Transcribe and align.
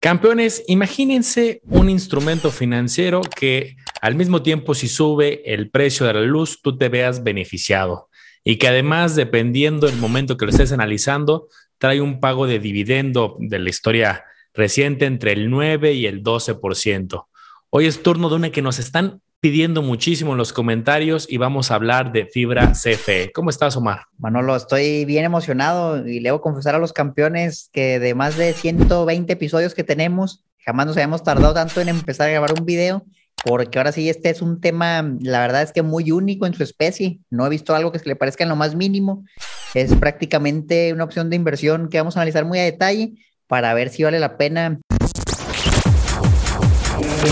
Campeones, 0.00 0.62
imagínense 0.68 1.60
un 1.64 1.90
instrumento 1.90 2.52
financiero 2.52 3.20
que 3.20 3.76
al 4.00 4.14
mismo 4.14 4.42
tiempo 4.42 4.74
si 4.74 4.86
sube 4.86 5.42
el 5.52 5.70
precio 5.70 6.06
de 6.06 6.14
la 6.14 6.20
luz, 6.20 6.62
tú 6.62 6.78
te 6.78 6.88
veas 6.88 7.24
beneficiado 7.24 8.08
y 8.44 8.56
que 8.56 8.68
además, 8.68 9.16
dependiendo 9.16 9.88
del 9.88 9.96
momento 9.96 10.36
que 10.36 10.44
lo 10.44 10.52
estés 10.52 10.70
analizando, 10.70 11.48
trae 11.78 12.00
un 12.00 12.20
pago 12.20 12.46
de 12.46 12.60
dividendo 12.60 13.36
de 13.40 13.58
la 13.58 13.68
historia 13.68 14.24
reciente 14.54 15.04
entre 15.04 15.32
el 15.32 15.50
9 15.50 15.92
y 15.94 16.06
el 16.06 16.22
12%. 16.22 17.26
Hoy 17.70 17.86
es 17.86 18.00
turno 18.00 18.28
de 18.28 18.36
una 18.36 18.50
que 18.50 18.62
nos 18.62 18.78
están 18.78 19.20
pidiendo 19.40 19.82
muchísimo 19.82 20.32
en 20.32 20.38
los 20.38 20.52
comentarios 20.52 21.26
y 21.30 21.36
vamos 21.36 21.70
a 21.70 21.76
hablar 21.76 22.10
de 22.12 22.26
fibra 22.26 22.72
CFE. 22.72 23.30
¿Cómo 23.32 23.50
estás, 23.50 23.76
Omar? 23.76 24.06
Manolo, 24.18 24.56
estoy 24.56 25.04
bien 25.04 25.24
emocionado 25.24 26.06
y 26.06 26.20
le 26.20 26.30
a 26.30 26.38
confesar 26.38 26.74
a 26.74 26.78
los 26.78 26.92
campeones 26.92 27.70
que 27.72 28.00
de 28.00 28.14
más 28.14 28.36
de 28.36 28.52
120 28.52 29.32
episodios 29.32 29.74
que 29.74 29.84
tenemos, 29.84 30.44
jamás 30.64 30.86
nos 30.86 30.96
habíamos 30.96 31.22
tardado 31.22 31.54
tanto 31.54 31.80
en 31.80 31.88
empezar 31.88 32.28
a 32.28 32.32
grabar 32.32 32.52
un 32.58 32.66
video, 32.66 33.04
porque 33.44 33.78
ahora 33.78 33.92
sí 33.92 34.08
este 34.08 34.30
es 34.30 34.42
un 34.42 34.60
tema, 34.60 35.08
la 35.20 35.40
verdad 35.40 35.62
es 35.62 35.72
que 35.72 35.82
muy 35.82 36.10
único 36.10 36.44
en 36.44 36.54
su 36.54 36.64
especie. 36.64 37.20
No 37.30 37.46
he 37.46 37.50
visto 37.50 37.76
algo 37.76 37.92
que 37.92 38.00
se 38.00 38.08
le 38.08 38.16
parezca 38.16 38.42
en 38.42 38.50
lo 38.50 38.56
más 38.56 38.74
mínimo. 38.74 39.24
Es 39.74 39.94
prácticamente 39.94 40.92
una 40.92 41.04
opción 41.04 41.30
de 41.30 41.36
inversión 41.36 41.88
que 41.88 41.98
vamos 41.98 42.16
a 42.16 42.20
analizar 42.20 42.44
muy 42.44 42.58
a 42.58 42.64
detalle 42.64 43.12
para 43.46 43.72
ver 43.74 43.90
si 43.90 44.02
vale 44.02 44.18
la 44.18 44.36
pena 44.36 44.80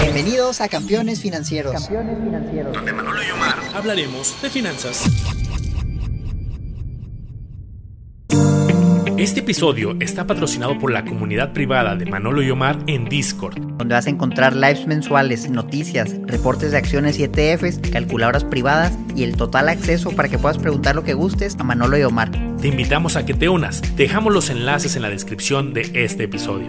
Bienvenidos 0.02 0.60
a 0.60 0.68
Campeones 0.68 1.20
Financieros. 1.20 1.72
Campeones 1.72 2.18
Financieros. 2.22 2.72
Donde 2.72 2.92
Manolo 2.92 3.22
y 3.22 3.30
Omar 3.30 3.56
hablaremos 3.74 4.40
de 4.42 4.50
finanzas. 4.50 5.04
Este 9.16 9.40
episodio 9.40 9.96
está 10.00 10.26
patrocinado 10.26 10.78
por 10.78 10.92
la 10.92 11.04
comunidad 11.04 11.54
privada 11.54 11.96
de 11.96 12.04
Manolo 12.04 12.42
y 12.42 12.50
Omar 12.50 12.78
en 12.86 13.06
Discord, 13.06 13.58
donde 13.78 13.94
vas 13.94 14.06
a 14.06 14.10
encontrar 14.10 14.54
lives 14.54 14.86
mensuales, 14.86 15.48
noticias, 15.48 16.14
reportes 16.26 16.72
de 16.72 16.76
acciones 16.76 17.18
y 17.18 17.24
ETFs, 17.24 17.78
calculadoras 17.90 18.44
privadas 18.44 18.92
y 19.14 19.22
el 19.22 19.36
total 19.36 19.70
acceso 19.70 20.10
para 20.10 20.28
que 20.28 20.38
puedas 20.38 20.58
preguntar 20.58 20.94
lo 20.94 21.02
que 21.02 21.14
gustes 21.14 21.56
a 21.58 21.64
Manolo 21.64 21.96
y 21.96 22.02
Omar. 22.02 22.30
Te 22.60 22.68
invitamos 22.68 23.16
a 23.16 23.24
que 23.24 23.32
te 23.32 23.48
unas. 23.48 23.80
Dejamos 23.96 24.34
los 24.34 24.50
enlaces 24.50 24.96
en 24.96 25.02
la 25.02 25.08
descripción 25.08 25.72
de 25.72 25.90
este 25.94 26.24
episodio. 26.24 26.68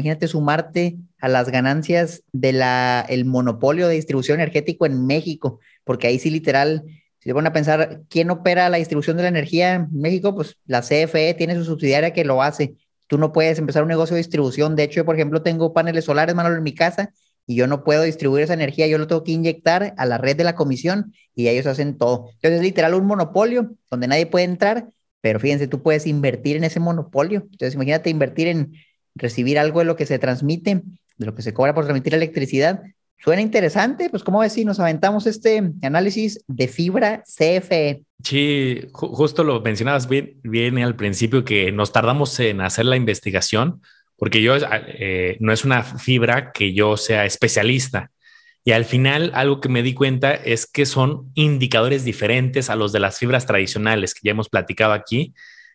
Imagínate 0.00 0.28
sumarte 0.28 0.96
a 1.20 1.28
las 1.28 1.50
ganancias 1.50 2.22
del 2.32 2.62
el 3.10 3.26
monopolio 3.26 3.86
de 3.86 3.96
distribución 3.96 4.40
energético 4.40 4.86
en 4.86 5.06
México, 5.06 5.60
porque 5.84 6.06
ahí 6.06 6.18
sí 6.18 6.30
literal, 6.30 6.84
si 7.18 7.28
se 7.28 7.34
van 7.34 7.46
a 7.46 7.52
pensar, 7.52 8.00
¿quién 8.08 8.30
opera 8.30 8.70
la 8.70 8.78
distribución 8.78 9.18
de 9.18 9.24
la 9.24 9.28
energía 9.28 9.74
en 9.74 9.88
México? 9.92 10.34
Pues 10.34 10.56
la 10.64 10.80
CFE 10.80 11.34
tiene 11.34 11.54
su 11.54 11.66
subsidiaria 11.66 12.14
que 12.14 12.24
lo 12.24 12.42
hace. 12.42 12.76
Tú 13.08 13.18
no 13.18 13.30
puedes 13.30 13.58
empezar 13.58 13.82
un 13.82 13.90
negocio 13.90 14.14
de 14.14 14.22
distribución. 14.22 14.74
De 14.74 14.84
hecho, 14.84 14.96
yo, 14.96 15.04
por 15.04 15.16
ejemplo, 15.16 15.42
tengo 15.42 15.74
paneles 15.74 16.06
solares, 16.06 16.34
en 16.34 16.62
mi 16.62 16.74
casa 16.74 17.12
y 17.46 17.56
yo 17.56 17.66
no 17.66 17.84
puedo 17.84 18.02
distribuir 18.02 18.44
esa 18.44 18.54
energía, 18.54 18.86
yo 18.86 18.96
lo 18.96 19.06
tengo 19.06 19.22
que 19.22 19.32
inyectar 19.32 19.92
a 19.98 20.06
la 20.06 20.16
red 20.16 20.34
de 20.34 20.44
la 20.44 20.54
comisión 20.54 21.12
y 21.34 21.48
ellos 21.48 21.66
hacen 21.66 21.98
todo. 21.98 22.30
Entonces 22.36 22.60
es 22.60 22.62
literal 22.62 22.94
un 22.94 23.04
monopolio 23.04 23.76
donde 23.90 24.08
nadie 24.08 24.24
puede 24.24 24.46
entrar, 24.46 24.88
pero 25.20 25.40
fíjense, 25.40 25.66
tú 25.66 25.82
puedes 25.82 26.06
invertir 26.06 26.56
en 26.56 26.64
ese 26.64 26.80
monopolio. 26.80 27.40
Entonces 27.52 27.74
imagínate 27.74 28.08
invertir 28.08 28.48
en 28.48 28.72
recibir 29.20 29.58
algo 29.58 29.80
de 29.80 29.84
lo 29.84 29.96
que 29.96 30.06
se 30.06 30.18
transmite, 30.18 30.82
de 31.16 31.26
lo 31.26 31.34
que 31.34 31.42
se 31.42 31.54
cobra 31.54 31.74
por 31.74 31.84
transmitir 31.84 32.14
electricidad. 32.14 32.82
Suena 33.22 33.42
interesante, 33.42 34.08
pues 34.08 34.24
¿cómo 34.24 34.40
ves 34.40 34.54
si 34.54 34.64
nos 34.64 34.80
aventamos 34.80 35.26
este 35.26 35.62
análisis 35.82 36.42
de 36.48 36.68
fibra 36.68 37.22
CFE? 37.26 38.02
Sí, 38.24 38.80
justo 38.92 39.44
lo 39.44 39.60
mencionabas 39.60 40.08
bien, 40.08 40.78
al 40.78 40.96
principio 40.96 41.44
que 41.44 41.70
nos 41.70 41.92
tardamos 41.92 42.40
en 42.40 42.62
hacer 42.62 42.86
la 42.86 42.96
investigación, 42.96 43.82
porque 44.16 44.42
yo 44.42 44.54
eh, 44.56 45.36
no 45.40 45.52
es 45.52 45.66
una 45.66 45.82
fibra 45.82 46.50
que 46.52 46.72
yo 46.72 46.96
sea 46.96 47.26
especialista. 47.26 48.10
Y 48.64 48.72
al 48.72 48.84
final 48.84 49.32
algo 49.34 49.60
que 49.60 49.68
me 49.68 49.82
di 49.82 49.94
cuenta 49.94 50.34
es 50.34 50.66
que 50.66 50.86
son 50.86 51.30
indicadores 51.34 52.04
diferentes 52.04 52.70
a 52.70 52.76
los 52.76 52.92
de 52.92 53.00
las 53.00 53.18
fibras 53.18 53.46
tradicionales 53.46 54.14
que 54.14 54.20
ya 54.24 54.32
hemos 54.32 54.48
platicado 54.48 54.92
aquí, 54.92 55.34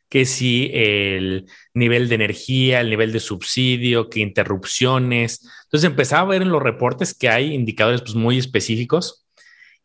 que 0.10 0.26
si 0.26 0.70
el 0.74 1.46
nivel 1.74 2.10
de 2.10 2.16
energía, 2.16 2.82
el 2.82 2.90
nivel 2.90 3.12
de 3.12 3.20
subsidio, 3.20 4.10
que 4.10 4.20
interrupciones. 4.20 5.42
Entonces 5.66 5.90
empezaba 5.90 6.22
a 6.22 6.32
ver 6.32 6.42
en 6.42 6.50
los 6.50 6.62
reportes 6.62 7.14
que 7.14 7.30
hay 7.30 7.54
indicadores 7.54 8.02
pues, 8.02 8.16
muy 8.16 8.38
específicos. 8.38 9.26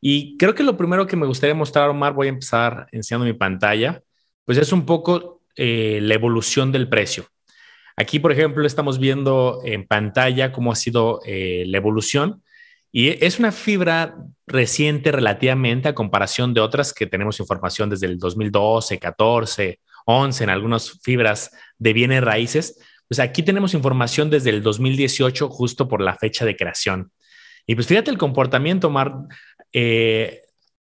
Y 0.01 0.37
creo 0.39 0.55
que 0.55 0.63
lo 0.63 0.77
primero 0.77 1.07
que 1.07 1.17
me 1.17 1.27
gustaría 1.27 1.55
mostrar, 1.55 1.91
Omar, 1.91 2.15
voy 2.15 2.29
a 2.29 2.31
empezar 2.31 2.87
enseñando 2.93 3.27
mi 3.27 3.35
pantalla, 3.35 4.03
pues 4.45 4.59
es 4.59 4.73
un 4.73 4.87
poco 4.87 5.43
eh, 5.57 6.01
la 6.03 6.15
evolución 6.15 6.73
del 6.73 6.89
precio. 6.89 7.27
Aquí, 7.97 8.19
por 8.19 8.33
ejemplo, 8.33 8.67
estamos 8.67 8.99
viendo 8.99 9.61
en 9.65 9.87
pantalla 9.87 10.53
cómo 10.53 10.73
ha 10.73 10.77
sido 10.77 11.21
eh, 11.27 11.65
la 11.67 11.77
evolución. 11.77 12.43
Y 12.93 13.25
es 13.25 13.39
una 13.39 13.53
fibra 13.53 14.17
reciente 14.47 15.13
relativamente 15.13 15.89
a 15.89 15.95
comparación 15.95 16.55
de 16.55 16.61
otras 16.61 16.93
que 16.93 17.07
tenemos 17.07 17.39
información 17.39 17.91
desde 17.91 18.07
el 18.07 18.19
2012, 18.19 18.99
14, 18.99 19.81
11 20.19 20.44
en 20.44 20.50
algunas 20.50 21.00
fibras 21.03 21.50
de 21.78 21.93
bienes 21.93 22.22
raíces, 22.22 22.78
pues 23.09 23.19
aquí 23.19 23.43
tenemos 23.43 23.75
información 23.75 24.31
desde 24.31 24.50
el 24.50 24.62
2018 24.62 25.48
justo 25.48 25.88
por 25.88 26.00
la 26.00 26.16
fecha 26.16 26.44
de 26.44 26.56
creación. 26.56 27.10
Y 27.66 27.75
pues 27.75 27.87
fíjate 27.87 28.10
el 28.10 28.19
comportamiento, 28.19 28.91
Mar. 28.91 29.12
Eh, 29.72 30.43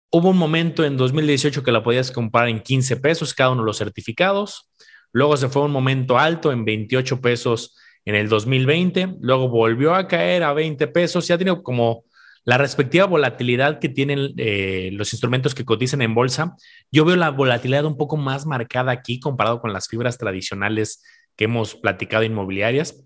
hubo 0.09 0.29
un 0.29 0.37
momento 0.37 0.83
en 0.83 0.97
2018 0.97 1.63
que 1.63 1.71
la 1.71 1.83
podías 1.83 2.11
comprar 2.11 2.49
en 2.49 2.61
15 2.61 2.97
pesos 2.97 3.33
cada 3.33 3.51
uno 3.51 3.61
de 3.61 3.67
los 3.67 3.77
certificados. 3.77 4.71
Luego 5.11 5.37
se 5.37 5.49
fue 5.49 5.63
un 5.63 5.71
momento 5.71 6.17
alto 6.17 6.51
en 6.51 6.65
28 6.65 7.21
pesos 7.21 7.75
en 8.05 8.15
el 8.15 8.29
2020. 8.29 9.17
Luego 9.21 9.49
volvió 9.49 9.93
a 9.93 10.07
caer 10.07 10.43
a 10.43 10.53
20 10.53 10.87
pesos. 10.87 11.27
Ya 11.27 11.35
ha 11.35 11.37
tenido 11.37 11.61
como 11.61 12.05
la 12.47 12.57
respectiva 12.57 13.03
volatilidad 13.03 13.79
que 13.79 13.89
tienen 13.89 14.33
eh, 14.37 14.89
los 14.93 15.11
instrumentos 15.11 15.53
que 15.53 15.65
cotizan 15.65 16.01
en 16.01 16.15
bolsa, 16.15 16.55
yo 16.89 17.03
veo 17.03 17.17
la 17.17 17.29
volatilidad 17.29 17.83
un 17.83 17.97
poco 17.97 18.15
más 18.15 18.45
marcada 18.45 18.93
aquí 18.93 19.19
comparado 19.19 19.59
con 19.59 19.73
las 19.73 19.89
fibras 19.89 20.17
tradicionales 20.17 21.03
que 21.35 21.43
hemos 21.43 21.75
platicado 21.75 22.23
inmobiliarias. 22.23 23.03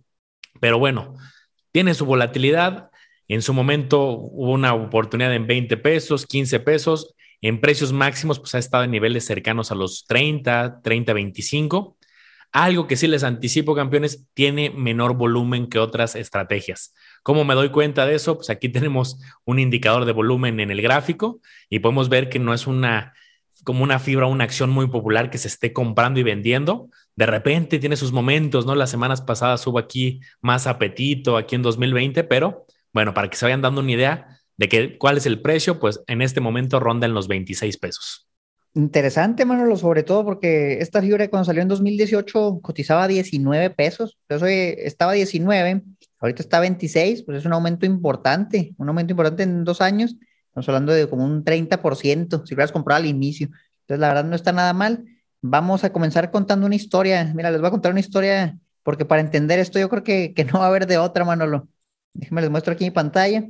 Pero 0.60 0.78
bueno, 0.78 1.16
tiene 1.72 1.96
su 1.96 2.06
volatilidad. 2.06 2.92
En 3.28 3.42
su 3.42 3.56
momento 3.56 4.12
hubo 4.12 4.52
una 4.52 4.76
oportunidad 4.76 5.34
en 5.34 5.48
20 5.48 5.76
pesos, 5.78 6.28
15 6.28 6.60
pesos. 6.60 7.16
En 7.42 7.60
precios 7.62 7.92
máximos, 7.92 8.38
pues 8.38 8.54
ha 8.54 8.60
estado 8.60 8.84
en 8.84 8.92
niveles 8.92 9.26
cercanos 9.26 9.72
a 9.72 9.76
los 9.76 10.06
30, 10.06 10.82
30, 10.84 11.14
25. 11.14 11.98
Algo 12.52 12.86
que 12.86 12.96
sí 12.96 13.08
les 13.08 13.24
anticipo, 13.24 13.74
campeones, 13.74 14.28
tiene 14.36 14.70
menor 14.70 15.16
volumen 15.16 15.68
que 15.68 15.80
otras 15.80 16.16
estrategias. 16.16 16.94
¿Cómo 17.24 17.46
me 17.46 17.54
doy 17.54 17.70
cuenta 17.70 18.06
de 18.06 18.16
eso? 18.16 18.36
Pues 18.36 18.50
aquí 18.50 18.70
tenemos 18.70 19.20
un 19.46 19.60
indicador 19.60 20.06
de 20.06 20.12
volumen 20.12 20.60
en 20.60 20.72
el 20.72 20.82
gráfico 20.82 21.40
y 21.70 21.80
podemos 21.80 22.10
ver 22.10 22.30
que 22.30 22.40
no 22.40 22.54
es 22.54 22.68
una 22.68 23.14
como 23.64 23.84
una 23.84 24.00
fibra, 24.00 24.26
una 24.26 24.44
acción 24.44 24.70
muy 24.72 24.88
popular 24.88 25.30
que 25.30 25.38
se 25.38 25.48
esté 25.48 25.72
comprando 25.72 26.20
y 26.20 26.24
vendiendo. 26.24 26.90
De 27.16 27.26
repente 27.26 27.80
tiene 27.80 27.96
sus 27.96 28.12
momentos, 28.12 28.66
¿no? 28.66 28.76
Las 28.76 28.90
semanas 28.90 29.22
pasadas 29.22 29.66
hubo 29.68 29.78
aquí 29.78 30.20
más 30.42 30.66
apetito, 30.66 31.38
aquí 31.38 31.56
en 31.56 31.62
2020, 31.62 32.24
pero 32.24 32.66
bueno, 32.94 33.14
para 33.14 33.30
que 33.30 33.38
se 33.38 33.46
vayan 33.46 33.62
dando 33.62 33.82
una 33.82 33.92
idea 33.92 34.40
de 34.58 34.70
que, 34.70 34.98
cuál 34.98 35.18
es 35.18 35.26
el 35.26 35.42
precio, 35.42 35.80
pues 35.80 36.02
en 36.08 36.22
este 36.22 36.42
momento 36.42 36.80
ronda 36.80 37.06
en 37.06 37.14
los 37.14 37.28
26 37.28 37.78
pesos. 37.78 38.28
Interesante, 38.74 39.44
Manolo, 39.44 39.76
sobre 39.76 40.04
todo 40.04 40.24
porque 40.24 40.80
esta 40.80 41.02
fibra 41.02 41.28
cuando 41.30 41.46
salió 41.46 41.62
en 41.62 41.68
2018 41.68 42.60
cotizaba 42.62 43.08
19 43.08 43.70
pesos, 43.72 44.18
eso 44.30 44.46
estaba 44.46 45.12
19 45.12 45.82
Ahorita 46.22 46.44
está 46.44 46.60
26, 46.60 47.24
pues 47.24 47.40
es 47.40 47.46
un 47.46 47.54
aumento 47.54 47.86
importante, 47.88 48.76
un 48.78 48.88
aumento 48.88 49.12
importante 49.12 49.42
en 49.44 49.64
dos 49.64 49.82
años. 49.82 50.16
Estamos 50.48 50.70
hablando 50.70 50.94
de 50.94 51.10
como 51.10 51.26
un 51.26 51.44
30%, 51.44 52.46
si 52.46 52.54
hubieras 52.54 52.72
comprado 52.72 53.02
al 53.02 53.08
inicio. 53.08 53.48
Entonces, 53.82 54.00
la 54.00 54.10
verdad 54.10 54.26
no 54.26 54.36
está 54.36 54.52
nada 54.52 54.74
mal. 54.74 55.04
Vamos 55.42 55.84
a 55.84 55.92
comenzar 55.92 56.30
contando 56.30 56.68
una 56.68 56.76
historia. 56.76 57.32
Mira, 57.36 57.50
les 57.50 57.60
voy 57.60 57.68
a 57.70 57.72
contar 57.72 57.92
una 57.92 58.02
historia, 58.02 58.60
porque 58.84 59.04
para 59.04 59.22
entender 59.22 59.58
esto 59.58 59.80
yo 59.80 59.90
creo 59.90 60.04
que, 60.04 60.34
que 60.36 60.46
no 60.46 60.60
va 60.60 60.66
a 60.66 60.68
haber 60.68 60.86
de 60.86 61.00
otra, 61.00 61.26
Manolo. 61.26 61.68
Déjenme 62.14 62.42
les 62.42 62.52
muestro 62.52 62.74
aquí 62.74 62.84
mi 62.84 62.92
pantalla. 62.92 63.44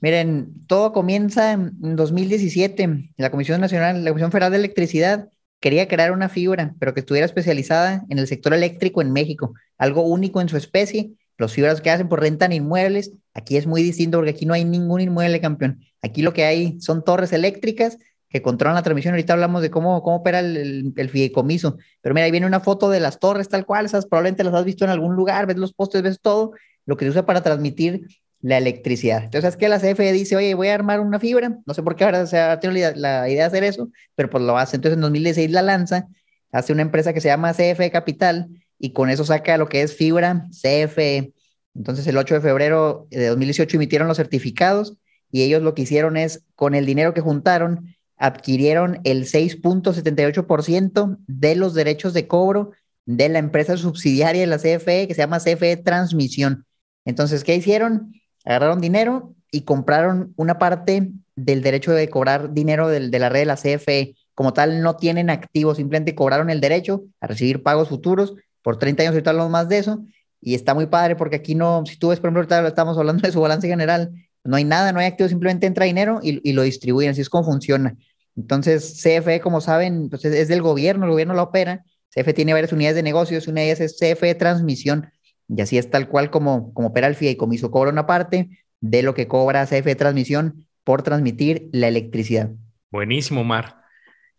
Miren, 0.00 0.66
todo 0.66 0.92
comienza 0.92 1.52
en 1.52 1.94
2017. 1.94 3.12
La 3.18 3.30
Comisión 3.30 3.60
Nacional, 3.60 4.02
la 4.02 4.10
Comisión 4.10 4.32
Federal 4.32 4.50
de 4.50 4.58
Electricidad 4.58 5.28
quería 5.60 5.86
crear 5.86 6.10
una 6.10 6.28
fibra, 6.28 6.74
pero 6.80 6.92
que 6.92 7.00
estuviera 7.00 7.26
especializada 7.26 8.04
en 8.08 8.18
el 8.18 8.26
sector 8.26 8.52
eléctrico 8.54 9.00
en 9.02 9.12
México, 9.12 9.54
algo 9.78 10.02
único 10.02 10.40
en 10.40 10.48
su 10.48 10.56
especie 10.56 11.12
los 11.40 11.54
fibras 11.54 11.80
que 11.80 11.90
hacen 11.90 12.08
por 12.08 12.20
rentan 12.20 12.52
inmuebles, 12.52 13.12
aquí 13.32 13.56
es 13.56 13.66
muy 13.66 13.82
distinto 13.82 14.18
porque 14.18 14.30
aquí 14.32 14.44
no 14.44 14.52
hay 14.52 14.64
ningún 14.64 15.00
inmueble, 15.00 15.40
campeón. 15.40 15.80
Aquí 16.02 16.20
lo 16.20 16.34
que 16.34 16.44
hay 16.44 16.78
son 16.80 17.02
torres 17.02 17.32
eléctricas 17.32 17.96
que 18.28 18.42
controlan 18.42 18.74
la 18.74 18.82
transmisión. 18.82 19.14
Ahorita 19.14 19.32
hablamos 19.32 19.62
de 19.62 19.70
cómo, 19.70 20.02
cómo 20.02 20.16
opera 20.16 20.40
el, 20.40 20.92
el, 20.94 21.08
fideicomiso. 21.08 21.78
Pero 22.02 22.14
mira, 22.14 22.26
ahí 22.26 22.30
viene 22.30 22.46
una 22.46 22.60
foto 22.60 22.90
de 22.90 23.00
las 23.00 23.18
torres 23.18 23.48
tal 23.48 23.64
cual, 23.64 23.86
esas 23.86 24.04
probablemente 24.04 24.44
las 24.44 24.52
has 24.52 24.66
visto 24.66 24.84
en 24.84 24.90
algún 24.90 25.16
lugar, 25.16 25.46
ves 25.46 25.56
los 25.56 25.72
postes, 25.72 26.02
ves 26.02 26.20
todo, 26.20 26.52
lo 26.84 26.98
que 26.98 27.06
se 27.06 27.10
usa 27.10 27.24
para 27.24 27.42
transmitir 27.42 28.06
la 28.42 28.58
electricidad. 28.58 29.24
Entonces, 29.24 29.50
es 29.50 29.56
que 29.56 29.68
la 29.68 29.78
CFE 29.78 30.12
dice, 30.12 30.36
oye, 30.36 30.54
voy 30.54 30.68
a 30.68 30.74
armar 30.74 31.00
una 31.00 31.18
fibra, 31.18 31.58
no 31.64 31.74
sé 31.74 31.82
por 31.82 31.96
qué 31.96 32.04
ahora 32.04 32.26
se 32.26 32.38
ha 32.38 32.60
tenido 32.60 32.92
la, 32.94 33.28
idea 33.30 33.42
de 33.42 33.48
hacer 33.48 33.64
eso, 33.64 33.90
pero 34.14 34.28
pues 34.28 34.44
lo 34.44 34.58
hace. 34.58 34.76
Entonces, 34.76 34.96
en 34.96 35.02
2016 35.02 35.50
la 35.50 35.62
lanza 35.62 36.06
hace 36.52 36.72
una 36.72 36.82
empresa 36.82 37.14
que 37.14 37.20
se 37.22 37.28
llama 37.28 37.54
CFE 37.54 37.90
Capital 37.90 38.48
y 38.80 38.92
con 38.92 39.10
eso 39.10 39.24
saca 39.24 39.58
lo 39.58 39.68
que 39.68 39.82
es 39.82 39.94
fibra 39.94 40.48
CFE. 40.50 41.34
Entonces 41.74 42.06
el 42.06 42.16
8 42.16 42.34
de 42.34 42.40
febrero 42.40 43.06
de 43.10 43.28
2018 43.28 43.76
emitieron 43.76 44.08
los 44.08 44.16
certificados 44.16 44.96
y 45.30 45.42
ellos 45.42 45.62
lo 45.62 45.74
que 45.74 45.82
hicieron 45.82 46.16
es, 46.16 46.42
con 46.56 46.74
el 46.74 46.86
dinero 46.86 47.14
que 47.14 47.20
juntaron, 47.20 47.94
adquirieron 48.16 49.00
el 49.04 49.26
6.78% 49.26 51.18
de 51.26 51.54
los 51.54 51.74
derechos 51.74 52.14
de 52.14 52.26
cobro 52.26 52.72
de 53.06 53.28
la 53.28 53.38
empresa 53.38 53.76
subsidiaria 53.76 54.40
de 54.40 54.46
la 54.46 54.58
CFE 54.58 55.06
que 55.06 55.14
se 55.14 55.20
llama 55.20 55.38
CFE 55.38 55.76
Transmisión. 55.76 56.66
Entonces, 57.04 57.44
¿qué 57.44 57.54
hicieron? 57.54 58.12
Agarraron 58.44 58.80
dinero 58.80 59.34
y 59.50 59.62
compraron 59.62 60.32
una 60.36 60.58
parte 60.58 61.12
del 61.36 61.62
derecho 61.62 61.92
de 61.92 62.08
cobrar 62.08 62.52
dinero 62.52 62.88
de 62.88 63.18
la 63.18 63.28
red 63.28 63.40
de 63.40 63.46
la 63.46 63.56
CFE. 63.56 64.16
Como 64.34 64.52
tal, 64.52 64.82
no 64.82 64.96
tienen 64.96 65.30
activos, 65.30 65.76
simplemente 65.76 66.14
cobraron 66.14 66.50
el 66.50 66.60
derecho 66.60 67.04
a 67.20 67.26
recibir 67.26 67.62
pagos 67.62 67.88
futuros. 67.88 68.34
Por 68.62 68.78
30 68.78 69.02
años 69.02 69.12
ahorita 69.12 69.30
hablamos 69.30 69.50
más 69.50 69.68
de 69.68 69.78
eso. 69.78 70.04
Y 70.40 70.54
está 70.54 70.74
muy 70.74 70.86
padre 70.86 71.16
porque 71.16 71.36
aquí 71.36 71.54
no, 71.54 71.84
si 71.86 71.98
tú 71.98 72.08
ves, 72.08 72.18
por 72.18 72.28
ejemplo, 72.28 72.40
ahorita 72.40 72.66
estamos 72.66 72.96
hablando 72.96 73.22
de 73.22 73.32
su 73.32 73.40
balance 73.40 73.68
general, 73.68 74.12
no 74.42 74.56
hay 74.56 74.64
nada, 74.64 74.92
no 74.92 75.00
hay 75.00 75.06
activos, 75.06 75.30
simplemente 75.30 75.66
entra 75.66 75.84
dinero 75.84 76.20
y, 76.22 76.52
lo 76.52 76.62
distribuyen, 76.62 77.10
así 77.10 77.20
es 77.20 77.28
como 77.28 77.44
funciona. 77.44 77.96
Entonces, 78.36 79.02
CFE, 79.02 79.40
como 79.40 79.60
saben, 79.60 80.08
pues 80.08 80.24
es, 80.24 80.48
del 80.48 80.62
gobierno, 80.62 81.04
el 81.04 81.10
gobierno 81.10 81.34
la 81.34 81.42
opera. 81.42 81.84
CFE 82.08 82.32
tiene 82.32 82.54
varias 82.54 82.72
unidades 82.72 82.96
de 82.96 83.02
negocios, 83.02 83.48
una 83.48 83.60
de 83.60 83.66
ellas 83.66 83.80
es 83.80 83.98
CFE 83.98 84.34
Transmisión, 84.34 85.10
y 85.48 85.60
así 85.60 85.78
es 85.78 85.90
tal 85.90 86.08
cual 86.08 86.30
como, 86.30 86.72
como 86.72 86.88
opera 86.88 87.06
el 87.06 87.16
fideicomiso. 87.16 87.70
Cobra 87.70 87.90
una 87.90 88.06
parte 88.06 88.48
de 88.80 89.02
lo 89.02 89.14
que 89.14 89.28
cobra 89.28 89.66
CFE 89.66 89.94
Transmisión 89.94 90.66
por 90.84 91.02
transmitir 91.02 91.68
la 91.72 91.88
electricidad. 91.88 92.50
Buenísimo, 92.90 93.44
Mar. 93.44 93.79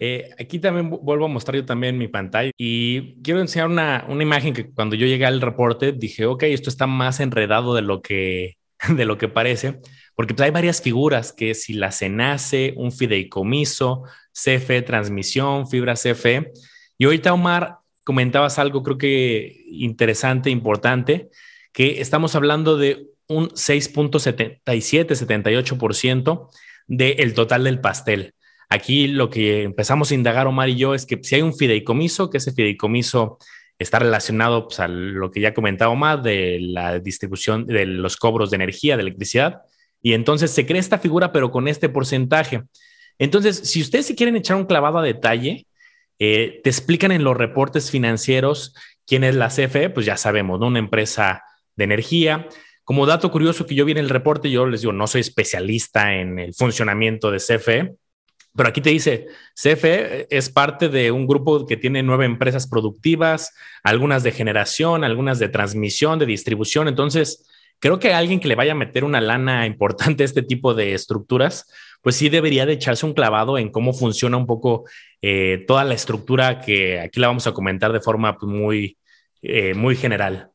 Eh, 0.04 0.32
aquí 0.40 0.58
también 0.58 0.90
vuelvo 0.90 1.26
a 1.26 1.28
mostrar 1.28 1.56
yo 1.56 1.64
también 1.64 1.96
mi 1.96 2.08
pantalla 2.08 2.50
y 2.58 3.22
quiero 3.22 3.40
enseñar 3.40 3.68
una, 3.68 4.04
una, 4.10 4.24
imagen 4.24 4.52
que 4.52 4.72
cuando 4.72 4.96
yo 4.96 5.06
llegué 5.06 5.28
al 5.28 5.42
reporte 5.42 5.92
dije, 5.92 6.26
ok, 6.26 6.42
esto 6.42 6.72
está 6.72 6.88
más 6.88 7.20
enredado 7.20 7.76
de 7.76 7.84
lo 7.84 8.02
que, 8.02 8.58
de 8.90 9.06
lo 9.06 9.20
que 9.20 9.28
parece, 9.28 9.80
porque 10.16 10.34
pues, 10.34 10.44
hay 10.46 10.50
varias 10.50 10.82
figuras 10.82 11.32
que 11.32 11.54
si 11.54 11.74
la 11.74 11.92
CENACE, 11.92 12.74
un 12.78 12.92
fideicomiso, 12.92 14.04
CFE 14.34 14.82
transmisión, 14.82 15.68
fibra 15.68 15.94
CFE. 15.94 16.52
Y 16.98 17.06
ahorita, 17.06 17.32
Omar, 17.34 17.78
comentabas 18.04 18.58
algo 18.58 18.82
creo 18.82 18.98
que 18.98 19.66
interesante, 19.68 20.50
importante, 20.50 21.30
que 21.74 22.02
estamos 22.02 22.36
hablando 22.36 22.76
de 22.76 23.08
un 23.28 23.50
6.77, 23.50 24.62
78% 25.16 26.50
del 26.88 27.34
total 27.36 27.64
del 27.66 27.80
pastel. 27.80 28.34
Aquí 28.74 29.08
lo 29.08 29.30
que 29.30 29.64
empezamos 29.64 30.12
a 30.12 30.16
indagar 30.16 30.48
Omar 30.48 30.70
y 30.70 30.78
yo 30.78 30.96
es 30.96 31.06
que 31.06 31.20
si 31.22 31.36
hay 31.36 31.42
un 31.42 31.54
fideicomiso, 31.54 32.30
que 32.30 32.38
ese 32.38 32.54
fideicomiso 32.54 33.38
está 33.78 34.00
relacionado 34.00 34.70
pues, 34.70 34.80
a 34.80 34.88
lo 34.88 35.30
que 35.30 35.42
ya 35.42 35.54
comentaba 35.54 35.92
Omar 35.92 36.22
de 36.22 36.58
la 36.62 36.98
distribución 37.00 37.68
de 37.68 37.86
los 37.86 38.16
cobros 38.16 38.50
de 38.50 38.56
energía, 38.56 38.96
de 38.96 39.02
electricidad, 39.02 39.64
y 40.02 40.14
entonces 40.14 40.52
se 40.52 40.66
crea 40.66 40.80
esta 40.80 41.00
figura, 41.00 41.34
pero 41.34 41.52
con 41.52 41.68
este 41.68 41.90
porcentaje. 41.90 42.64
Entonces, 43.20 43.58
si 43.58 43.82
ustedes 43.82 44.06
se 44.06 44.16
quieren 44.16 44.38
echar 44.38 44.56
un 44.56 44.64
clavado 44.64 45.00
a 45.00 45.04
detalle, 45.04 45.68
eh, 46.18 46.62
te 46.64 46.70
explican 46.70 47.12
en 47.12 47.26
los 47.26 47.36
reportes 47.36 47.92
financieros 47.92 48.74
quién 49.06 49.26
es 49.26 49.36
la 49.36 49.50
CFE, 49.50 49.90
pues 49.90 50.06
ya 50.06 50.16
sabemos, 50.16 50.62
¿no? 50.62 50.68
Una 50.68 50.80
empresa 50.80 51.44
de 51.76 51.84
energía. 51.84 52.48
Como 52.86 53.06
dato 53.06 53.32
curioso 53.32 53.66
que 53.66 53.76
yo 53.76 53.84
vi 53.84 53.92
en 53.92 53.98
el 53.98 54.10
reporte, 54.10 54.50
yo 54.50 54.66
les 54.66 54.80
digo, 54.80 54.94
no 54.94 55.08
soy 55.08 55.20
especialista 55.20 56.14
en 56.14 56.40
el 56.40 56.54
funcionamiento 56.54 57.32
de 57.32 57.40
CFE, 57.40 57.96
pero 58.56 58.70
aquí 58.70 58.82
te 58.82 58.90
dice, 58.90 59.28
CFE 59.56 60.28
es 60.30 60.50
parte 60.50 60.90
de 60.90 61.12
un 61.12 61.26
grupo 61.26 61.66
que 61.66 61.78
tiene 61.78 62.04
nueve 62.04 62.26
empresas 62.26 62.68
productivas, 62.68 63.54
algunas 63.84 64.24
de 64.24 64.32
generación, 64.32 65.04
algunas 65.04 65.40
de 65.40 65.50
transmisión, 65.50 66.20
de 66.20 66.26
distribución. 66.26 66.88
Entonces, 66.88 67.48
creo 67.80 68.00
que 68.00 68.14
alguien 68.14 68.40
que 68.40 68.50
le 68.50 68.56
vaya 68.56 68.74
a 68.74 68.76
meter 68.76 69.04
una 69.04 69.22
lana 69.22 69.66
importante 69.68 70.24
a 70.24 70.26
este 70.26 70.42
tipo 70.42 70.74
de 70.74 70.94
estructuras, 70.94 71.72
pues 72.02 72.16
sí 72.16 72.30
debería 72.30 72.66
de 72.66 72.74
echarse 72.74 73.06
un 73.06 73.14
clavado 73.14 73.58
en 73.58 73.70
cómo 73.70 73.94
funciona 73.94 74.36
un 74.36 74.48
poco 74.48 74.86
eh, 75.22 75.64
toda 75.68 75.84
la 75.84 75.94
estructura 75.94 76.60
que 76.60 77.00
aquí 77.00 77.20
la 77.20 77.28
vamos 77.28 77.48
a 77.48 77.54
comentar 77.54 77.94
de 77.94 78.02
forma 78.02 78.38
pues, 78.38 78.52
muy, 78.52 78.98
eh, 79.42 79.74
muy 79.76 79.96
general. 79.96 80.50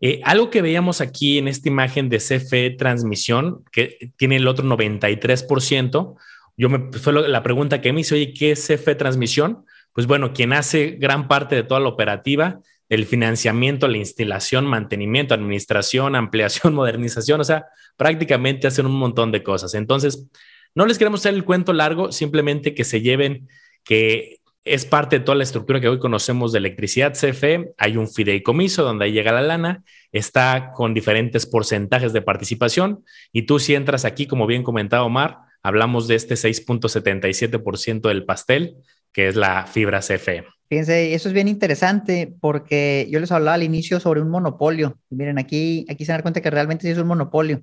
Eh, 0.00 0.20
algo 0.24 0.50
que 0.50 0.62
veíamos 0.62 1.00
aquí 1.00 1.38
en 1.38 1.48
esta 1.48 1.68
imagen 1.68 2.08
de 2.08 2.18
CFE 2.18 2.70
transmisión, 2.70 3.64
que 3.70 4.10
tiene 4.16 4.36
el 4.36 4.48
otro 4.48 4.64
93%, 4.66 6.16
yo 6.56 6.68
me 6.68 6.92
fue 6.98 7.12
la 7.12 7.42
pregunta 7.42 7.80
que 7.80 7.92
me 7.92 8.00
hizo, 8.00 8.14
oye, 8.14 8.32
¿qué 8.32 8.52
es 8.52 8.66
CFE 8.66 8.94
Transmisión? 8.94 9.64
Pues 9.92 10.06
bueno, 10.06 10.32
quien 10.32 10.52
hace 10.52 10.90
gran 11.00 11.28
parte 11.28 11.54
de 11.54 11.62
toda 11.62 11.80
la 11.80 11.88
operativa, 11.88 12.60
el 12.88 13.06
financiamiento, 13.06 13.88
la 13.88 13.98
instalación, 13.98 14.66
mantenimiento, 14.66 15.34
administración, 15.34 16.14
ampliación, 16.16 16.74
modernización, 16.74 17.40
o 17.40 17.44
sea, 17.44 17.66
prácticamente 17.96 18.66
hacen 18.66 18.86
un 18.86 18.98
montón 18.98 19.32
de 19.32 19.42
cosas. 19.42 19.74
Entonces, 19.74 20.26
no 20.74 20.86
les 20.86 20.98
queremos 20.98 21.20
hacer 21.20 21.34
el 21.34 21.44
cuento 21.44 21.72
largo, 21.72 22.12
simplemente 22.12 22.74
que 22.74 22.84
se 22.84 23.00
lleven 23.00 23.48
que 23.84 24.40
es 24.64 24.86
parte 24.86 25.18
de 25.18 25.24
toda 25.24 25.36
la 25.36 25.44
estructura 25.44 25.80
que 25.80 25.88
hoy 25.88 25.98
conocemos 25.98 26.50
de 26.50 26.58
electricidad 26.58 27.12
CFE. 27.12 27.74
Hay 27.76 27.96
un 27.98 28.08
fideicomiso 28.08 28.82
donde 28.82 29.04
ahí 29.04 29.12
llega 29.12 29.30
la 29.30 29.42
lana, 29.42 29.84
está 30.10 30.72
con 30.74 30.94
diferentes 30.94 31.46
porcentajes 31.46 32.12
de 32.14 32.22
participación 32.22 33.04
y 33.30 33.42
tú 33.42 33.58
si 33.58 33.74
entras 33.74 34.06
aquí, 34.06 34.26
como 34.26 34.46
bien 34.46 34.62
comentaba 34.62 35.04
Omar, 35.04 35.38
hablamos 35.64 36.06
de 36.06 36.14
este 36.14 36.34
6.77% 36.34 38.08
del 38.08 38.24
pastel, 38.24 38.76
que 39.12 39.26
es 39.26 39.34
la 39.34 39.66
fibra 39.66 40.00
CFE. 40.00 40.44
Fíjense, 40.68 41.14
eso 41.14 41.28
es 41.28 41.34
bien 41.34 41.48
interesante 41.48 42.34
porque 42.40 43.08
yo 43.10 43.18
les 43.18 43.32
hablaba 43.32 43.54
al 43.54 43.62
inicio 43.62 43.98
sobre 43.98 44.20
un 44.20 44.28
monopolio. 44.28 44.98
miren, 45.10 45.38
aquí, 45.38 45.86
aquí 45.88 46.04
se 46.04 46.12
dan 46.12 46.22
cuenta 46.22 46.40
que 46.40 46.50
realmente 46.50 46.86
sí 46.86 46.92
es 46.92 46.98
un 46.98 47.06
monopolio. 47.06 47.62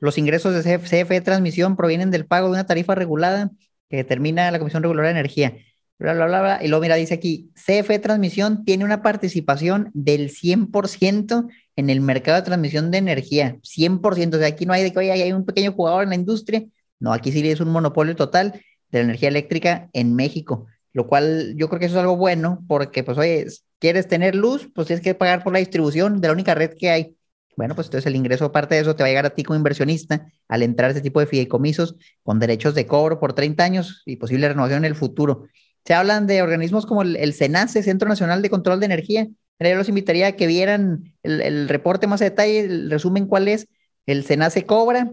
Los 0.00 0.18
ingresos 0.18 0.52
de 0.52 0.78
CFE 0.78 1.20
Transmisión 1.20 1.76
provienen 1.76 2.10
del 2.10 2.26
pago 2.26 2.48
de 2.48 2.54
una 2.54 2.66
tarifa 2.66 2.94
regulada 2.94 3.50
que 3.88 3.96
determina 3.96 4.50
la 4.50 4.58
Comisión 4.58 4.82
Reguladora 4.82 5.08
de 5.08 5.20
Energía. 5.20 5.56
Bla, 5.98 6.14
bla, 6.14 6.26
bla, 6.26 6.40
bla. 6.40 6.64
Y 6.64 6.68
luego, 6.68 6.82
mira, 6.82 6.94
dice 6.96 7.14
aquí, 7.14 7.50
CFE 7.54 7.98
Transmisión 7.98 8.64
tiene 8.64 8.84
una 8.84 9.02
participación 9.02 9.90
del 9.94 10.30
100% 10.30 11.48
en 11.76 11.90
el 11.90 12.00
mercado 12.00 12.36
de 12.36 12.42
transmisión 12.42 12.90
de 12.90 12.98
energía. 12.98 13.56
100%. 13.62 14.36
O 14.36 14.38
sea, 14.38 14.48
aquí 14.48 14.66
no 14.66 14.72
hay 14.72 14.84
de 14.84 14.92
que, 14.92 14.98
oye, 14.98 15.12
hay 15.12 15.32
un 15.32 15.44
pequeño 15.44 15.72
jugador 15.72 16.04
en 16.04 16.10
la 16.10 16.14
industria 16.14 16.64
no, 17.00 17.12
aquí 17.12 17.32
sí 17.32 17.48
es 17.48 17.60
un 17.60 17.70
monopolio 17.70 18.16
total 18.16 18.52
de 18.90 18.98
la 18.98 19.04
energía 19.04 19.28
eléctrica 19.28 19.88
en 19.92 20.14
México, 20.14 20.66
lo 20.92 21.06
cual 21.06 21.54
yo 21.56 21.68
creo 21.68 21.78
que 21.78 21.86
eso 21.86 21.96
es 21.96 22.00
algo 22.00 22.16
bueno 22.16 22.64
porque, 22.66 23.04
pues, 23.04 23.18
oye, 23.18 23.46
quieres 23.78 24.08
tener 24.08 24.34
luz, 24.34 24.68
pues 24.74 24.86
tienes 24.86 25.04
que 25.04 25.14
pagar 25.14 25.44
por 25.44 25.52
la 25.52 25.58
distribución 25.58 26.20
de 26.20 26.28
la 26.28 26.32
única 26.32 26.54
red 26.54 26.74
que 26.78 26.90
hay. 26.90 27.14
Bueno, 27.56 27.74
pues 27.74 27.88
entonces 27.88 28.06
el 28.06 28.16
ingreso, 28.16 28.46
aparte 28.46 28.76
de 28.76 28.82
eso, 28.82 28.94
te 28.94 29.02
va 29.02 29.08
a 29.08 29.10
llegar 29.10 29.26
a 29.26 29.30
ti 29.30 29.42
como 29.42 29.56
inversionista 29.56 30.26
al 30.46 30.62
entrar 30.62 30.88
a 30.88 30.90
este 30.92 31.02
tipo 31.02 31.18
de 31.20 31.26
fideicomisos 31.26 31.96
con 32.22 32.38
derechos 32.38 32.74
de 32.74 32.86
cobro 32.86 33.18
por 33.18 33.32
30 33.32 33.64
años 33.64 34.02
y 34.06 34.16
posible 34.16 34.48
renovación 34.48 34.78
en 34.78 34.84
el 34.84 34.94
futuro. 34.94 35.46
Se 35.84 35.94
hablan 35.94 36.26
de 36.26 36.42
organismos 36.42 36.86
como 36.86 37.02
el, 37.02 37.16
el 37.16 37.34
CENACE, 37.34 37.82
Centro 37.82 38.08
Nacional 38.08 38.42
de 38.42 38.50
Control 38.50 38.78
de 38.78 38.86
Energía. 38.86 39.26
Yo 39.58 39.74
los 39.74 39.88
invitaría 39.88 40.28
a 40.28 40.32
que 40.32 40.46
vieran 40.46 41.14
el, 41.24 41.40
el 41.40 41.68
reporte 41.68 42.06
más 42.06 42.20
a 42.20 42.26
detalle, 42.26 42.60
el 42.60 42.90
resumen 42.90 43.26
cuál 43.26 43.48
es. 43.48 43.66
El 44.06 44.24
CENACE 44.24 44.64
cobra, 44.64 45.12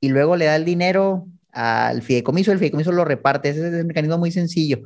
y 0.00 0.08
luego 0.08 0.36
le 0.36 0.46
da 0.46 0.56
el 0.56 0.64
dinero 0.64 1.26
al 1.52 2.02
fideicomiso, 2.02 2.52
el 2.52 2.58
fideicomiso 2.58 2.92
lo 2.92 3.04
reparte. 3.04 3.50
Ese 3.50 3.68
es 3.68 3.80
un 3.82 3.86
mecanismo 3.86 4.18
muy 4.18 4.30
sencillo. 4.30 4.82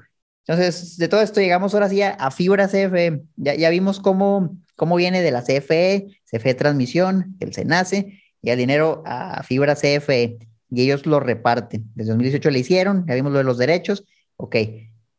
Entonces, 0.46 0.98
de 0.98 1.08
todo 1.08 1.22
esto 1.22 1.40
llegamos 1.40 1.74
ahora 1.74 1.88
sí 1.88 2.02
a, 2.02 2.30
fibra 2.30 2.68
CFE. 2.68 3.22
Ya, 3.36 3.54
ya 3.54 3.70
vimos 3.70 4.00
cómo, 4.00 4.56
cómo 4.76 4.96
viene 4.96 5.22
de 5.22 5.30
la 5.30 5.42
CFE, 5.42 6.06
CFE 6.30 6.54
Transmisión, 6.54 7.36
el 7.40 7.54
SENACE, 7.54 8.20
y 8.42 8.50
el 8.50 8.58
dinero 8.58 9.02
a 9.06 9.42
fibra 9.42 9.74
CFE. 9.74 10.38
Y 10.70 10.82
ellos 10.82 11.06
lo 11.06 11.20
reparten. 11.20 11.84
Desde 11.94 12.10
2018 12.10 12.50
le 12.50 12.58
hicieron, 12.58 13.06
ya 13.06 13.14
vimos 13.14 13.32
lo 13.32 13.38
de 13.38 13.44
los 13.44 13.56
derechos. 13.58 14.04
Ok, 14.36 14.56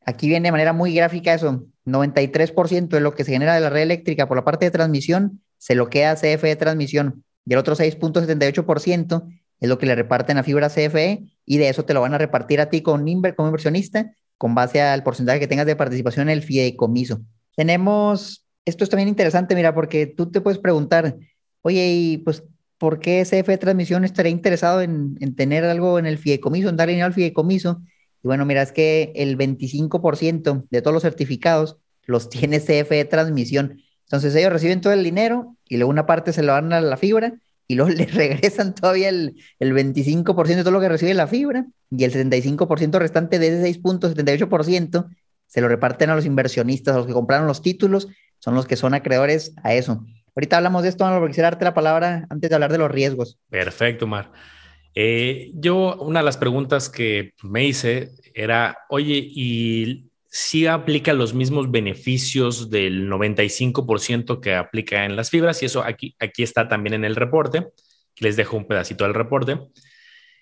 aquí 0.06 0.28
viene 0.28 0.48
de 0.48 0.52
manera 0.52 0.74
muy 0.74 0.94
gráfica 0.94 1.34
eso. 1.34 1.66
93% 1.86 2.90
de 2.90 3.00
lo 3.00 3.14
que 3.14 3.24
se 3.24 3.32
genera 3.32 3.56
de 3.56 3.62
la 3.62 3.70
red 3.70 3.84
eléctrica 3.84 4.28
por 4.28 4.38
la 4.38 4.44
parte 4.44 4.66
de 4.66 4.72
transmisión 4.72 5.42
se 5.58 5.76
lo 5.76 5.90
queda 5.90 6.12
a 6.12 6.16
CFE 6.16 6.56
Transmisión. 6.56 7.24
Y 7.46 7.54
el 7.54 7.60
otro 7.60 7.76
6.78% 7.76 9.28
es 9.60 9.70
lo 9.70 9.78
que 9.78 9.86
le 9.86 9.96
reparten 9.96 10.38
a 10.38 10.44
fibra 10.44 10.70
CFE 10.70 11.24
y 11.46 11.58
de 11.58 11.70
eso 11.70 11.86
te 11.86 11.94
lo 11.94 12.02
van 12.02 12.14
a 12.14 12.18
repartir 12.18 12.62
a 12.62 12.70
ti 12.70 12.82
con 12.82 13.08
Inver, 13.08 13.36
como 13.36 13.50
inversionista 13.50 14.12
con 14.38 14.56
base 14.56 14.82
al 14.82 15.04
porcentaje 15.04 15.40
que 15.40 15.48
tengas 15.48 15.66
de 15.66 15.76
participación 15.76 16.30
en 16.30 16.34
el 16.34 16.44
fideicomiso. 16.44 17.22
Tenemos, 17.56 18.46
esto 18.66 18.84
es 18.84 18.90
también 18.90 19.10
interesante, 19.10 19.56
mira, 19.56 19.74
porque 19.74 20.08
tú 20.08 20.30
te 20.30 20.42
puedes 20.42 20.60
preguntar, 20.60 21.16
oye, 21.62 21.88
y 21.88 22.18
pues, 22.18 22.44
¿por 22.78 23.00
qué 23.00 23.24
CFE 23.24 23.58
Transmisión 23.58 24.04
estaría 24.04 24.32
interesado 24.32 24.82
en, 24.82 25.18
en 25.22 25.36
tener 25.36 25.64
algo 25.64 26.00
en 26.00 26.06
el 26.06 26.18
fideicomiso, 26.18 26.70
en 26.70 26.76
dar 26.76 26.90
dinero 26.90 27.06
al 27.06 27.14
fideicomiso? 27.14 27.82
Y 28.24 28.28
bueno, 28.28 28.46
mira, 28.46 28.62
es 28.62 28.72
que 28.72 29.14
el 29.16 29.38
25% 29.38 30.68
de 30.70 30.82
todos 30.82 30.94
los 30.94 31.04
certificados 31.04 31.78
los 32.04 32.30
tiene 32.30 32.60
CFE 32.60 33.06
Transmisión. 33.06 33.82
Entonces 34.04 34.36
ellos 34.36 34.52
reciben 34.52 34.82
todo 34.82 34.94
el 34.94 35.04
dinero 35.04 35.56
y 35.68 35.78
luego 35.78 35.90
una 35.90 36.06
parte 36.06 36.34
se 36.34 36.44
lo 36.44 36.54
dan 36.54 36.74
a 36.74 36.82
la 36.82 36.98
fibra 36.98 37.34
y 37.68 37.76
luego 37.76 37.92
le 37.96 38.06
regresan 38.06 38.76
todavía 38.76 39.10
el, 39.10 39.36
el 39.60 39.74
25% 39.74 40.46
de 40.46 40.64
todo 40.64 40.72
lo 40.72 40.82
que 40.82 40.90
recibe 40.90 41.14
la 41.14 41.28
fibra 41.28 41.66
y 41.90 42.04
el 42.04 42.12
75% 42.12 43.00
restante 43.00 43.40
de 43.40 43.48
ese 43.48 43.82
6.78% 43.82 45.08
se 45.48 45.62
lo 45.62 45.68
reparten 45.68 46.10
a 46.10 46.16
los 46.16 46.26
inversionistas, 46.26 46.96
a 46.96 46.98
los 46.98 47.08
que 47.08 47.14
compraron 47.14 47.48
los 47.48 47.62
títulos, 47.62 48.08
son 48.40 48.56
los 48.56 48.66
que 48.66 48.76
son 48.76 48.94
acreedores 48.94 49.54
a 49.64 49.74
eso. 49.74 50.06
Ahorita 50.36 50.58
hablamos 50.58 50.84
de 50.84 50.90
esto, 50.90 51.08
porque 51.08 51.30
quisiera 51.30 51.52
darte 51.52 51.66
la 51.66 51.74
palabra 51.74 52.28
antes 52.30 52.50
de 52.50 52.56
hablar 52.56 52.72
de 52.72 52.78
los 52.78 52.92
riesgos. 52.92 53.40
Perfecto, 53.50 54.06
Mar. 54.06 54.32
Eh, 54.94 55.52
yo, 55.54 55.96
una 56.02 56.20
de 56.20 56.26
las 56.26 56.38
preguntas 56.38 56.90
que 56.90 57.34
me 57.44 57.66
hice 57.66 58.12
era, 58.34 58.78
oye, 58.90 59.26
¿y 59.26 60.10
si 60.38 60.68
aplica 60.68 61.14
los 61.14 61.34
mismos 61.34 61.72
beneficios 61.72 62.70
del 62.70 63.08
95% 63.08 64.42
que 64.42 64.54
aplica 64.54 65.06
en 65.06 65.16
las 65.16 65.30
fibras? 65.30 65.64
Y 65.64 65.68
eso 65.68 65.82
aquí, 65.82 66.14
aquí 66.20 66.44
está 66.44 66.68
también 66.68 66.94
en 66.94 67.06
el 67.06 67.16
reporte. 67.16 67.68
Les 68.18 68.36
dejo 68.36 68.58
un 68.58 68.68
pedacito 68.68 69.06
del 69.06 69.14
reporte. 69.14 69.60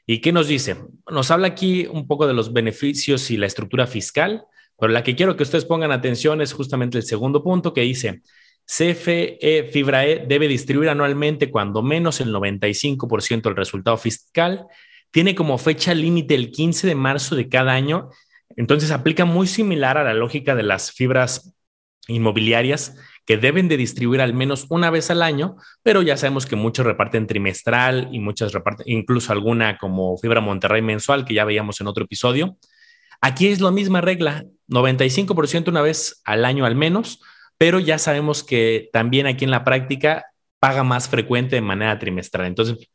¿Y 0.08 0.18
qué 0.18 0.32
nos 0.32 0.48
dice? 0.48 0.78
Nos 1.12 1.30
habla 1.30 1.46
aquí 1.46 1.86
un 1.86 2.08
poco 2.08 2.26
de 2.26 2.34
los 2.34 2.54
beneficios 2.54 3.30
y 3.30 3.38
la 3.38 3.46
estructura 3.46 3.86
fiscal, 3.86 4.46
pero 4.80 4.92
la 4.92 5.04
que 5.04 5.16
quiero 5.16 5.38
que 5.38 5.44
ustedes 5.44 5.66
pongan 5.66 5.92
atención 5.92 6.42
es 6.42 6.54
justamente 6.54 6.98
el 6.98 7.04
segundo 7.04 7.44
punto 7.44 7.72
que 7.72 7.82
dice, 7.82 8.24
CFE 8.66 9.70
Fibra 9.72 10.08
E 10.08 10.26
debe 10.28 10.48
distribuir 10.48 10.90
anualmente 10.90 11.52
cuando 11.52 11.84
menos 11.84 12.20
el 12.20 12.34
95% 12.34 13.44
del 13.44 13.56
resultado 13.56 13.98
fiscal. 13.98 14.66
Tiene 15.12 15.36
como 15.36 15.60
fecha 15.60 15.94
límite 15.94 16.34
el 16.34 16.50
15 16.50 16.88
de 16.88 16.96
marzo 16.96 17.36
de 17.36 17.48
cada 17.48 17.74
año. 17.74 18.10
Entonces 18.56 18.92
aplica 18.92 19.26
muy 19.26 19.48
similar 19.48 19.98
a 19.98 20.04
la 20.04 20.14
lógica 20.14 20.56
de 20.56 20.64
las 20.64 20.92
fibras 20.92 21.54
inmobiliarias 22.08 22.98
que 23.26 23.38
deben 23.38 23.70
de 23.70 23.78
distribuir 23.78 24.22
al 24.22 24.34
menos 24.34 24.66
una 24.70 24.90
vez 24.90 25.10
al 25.10 25.22
año, 25.22 25.56
pero 25.82 26.02
ya 26.02 26.18
sabemos 26.18 26.46
que 26.46 26.56
muchos 26.56 26.86
reparten 26.86 27.28
trimestral 27.28 28.10
y 28.12 28.20
muchas 28.20 28.52
reparten, 28.52 28.86
incluso 28.90 29.32
alguna 29.32 29.78
como 29.78 30.18
Fibra 30.18 30.42
Monterrey 30.42 30.82
mensual, 30.82 31.24
que 31.24 31.34
ya 31.34 31.46
veíamos 31.46 31.80
en 31.80 31.88
otro 31.88 32.04
episodio. 32.04 32.58
Aquí 33.22 33.48
es 33.48 33.62
la 33.62 33.72
misma 33.72 34.02
regla, 34.02 34.46
95% 34.68 35.70
una 35.70 35.82
vez 35.82 36.22
al 36.26 36.44
año 36.44 36.66
al 36.66 36.76
menos, 36.76 37.22
pero 37.58 37.80
ya 37.80 37.98
sabemos 37.98 38.44
que 38.44 38.90
también 38.92 39.28
aquí 39.28 39.46
en 39.46 39.52
la 39.52 39.64
práctica 39.64 40.26
paga 40.60 40.84
más 40.84 41.08
frecuente 41.08 41.56
de 41.56 41.62
manera 41.62 41.98
trimestral. 42.00 42.46
Entonces, 42.48 42.90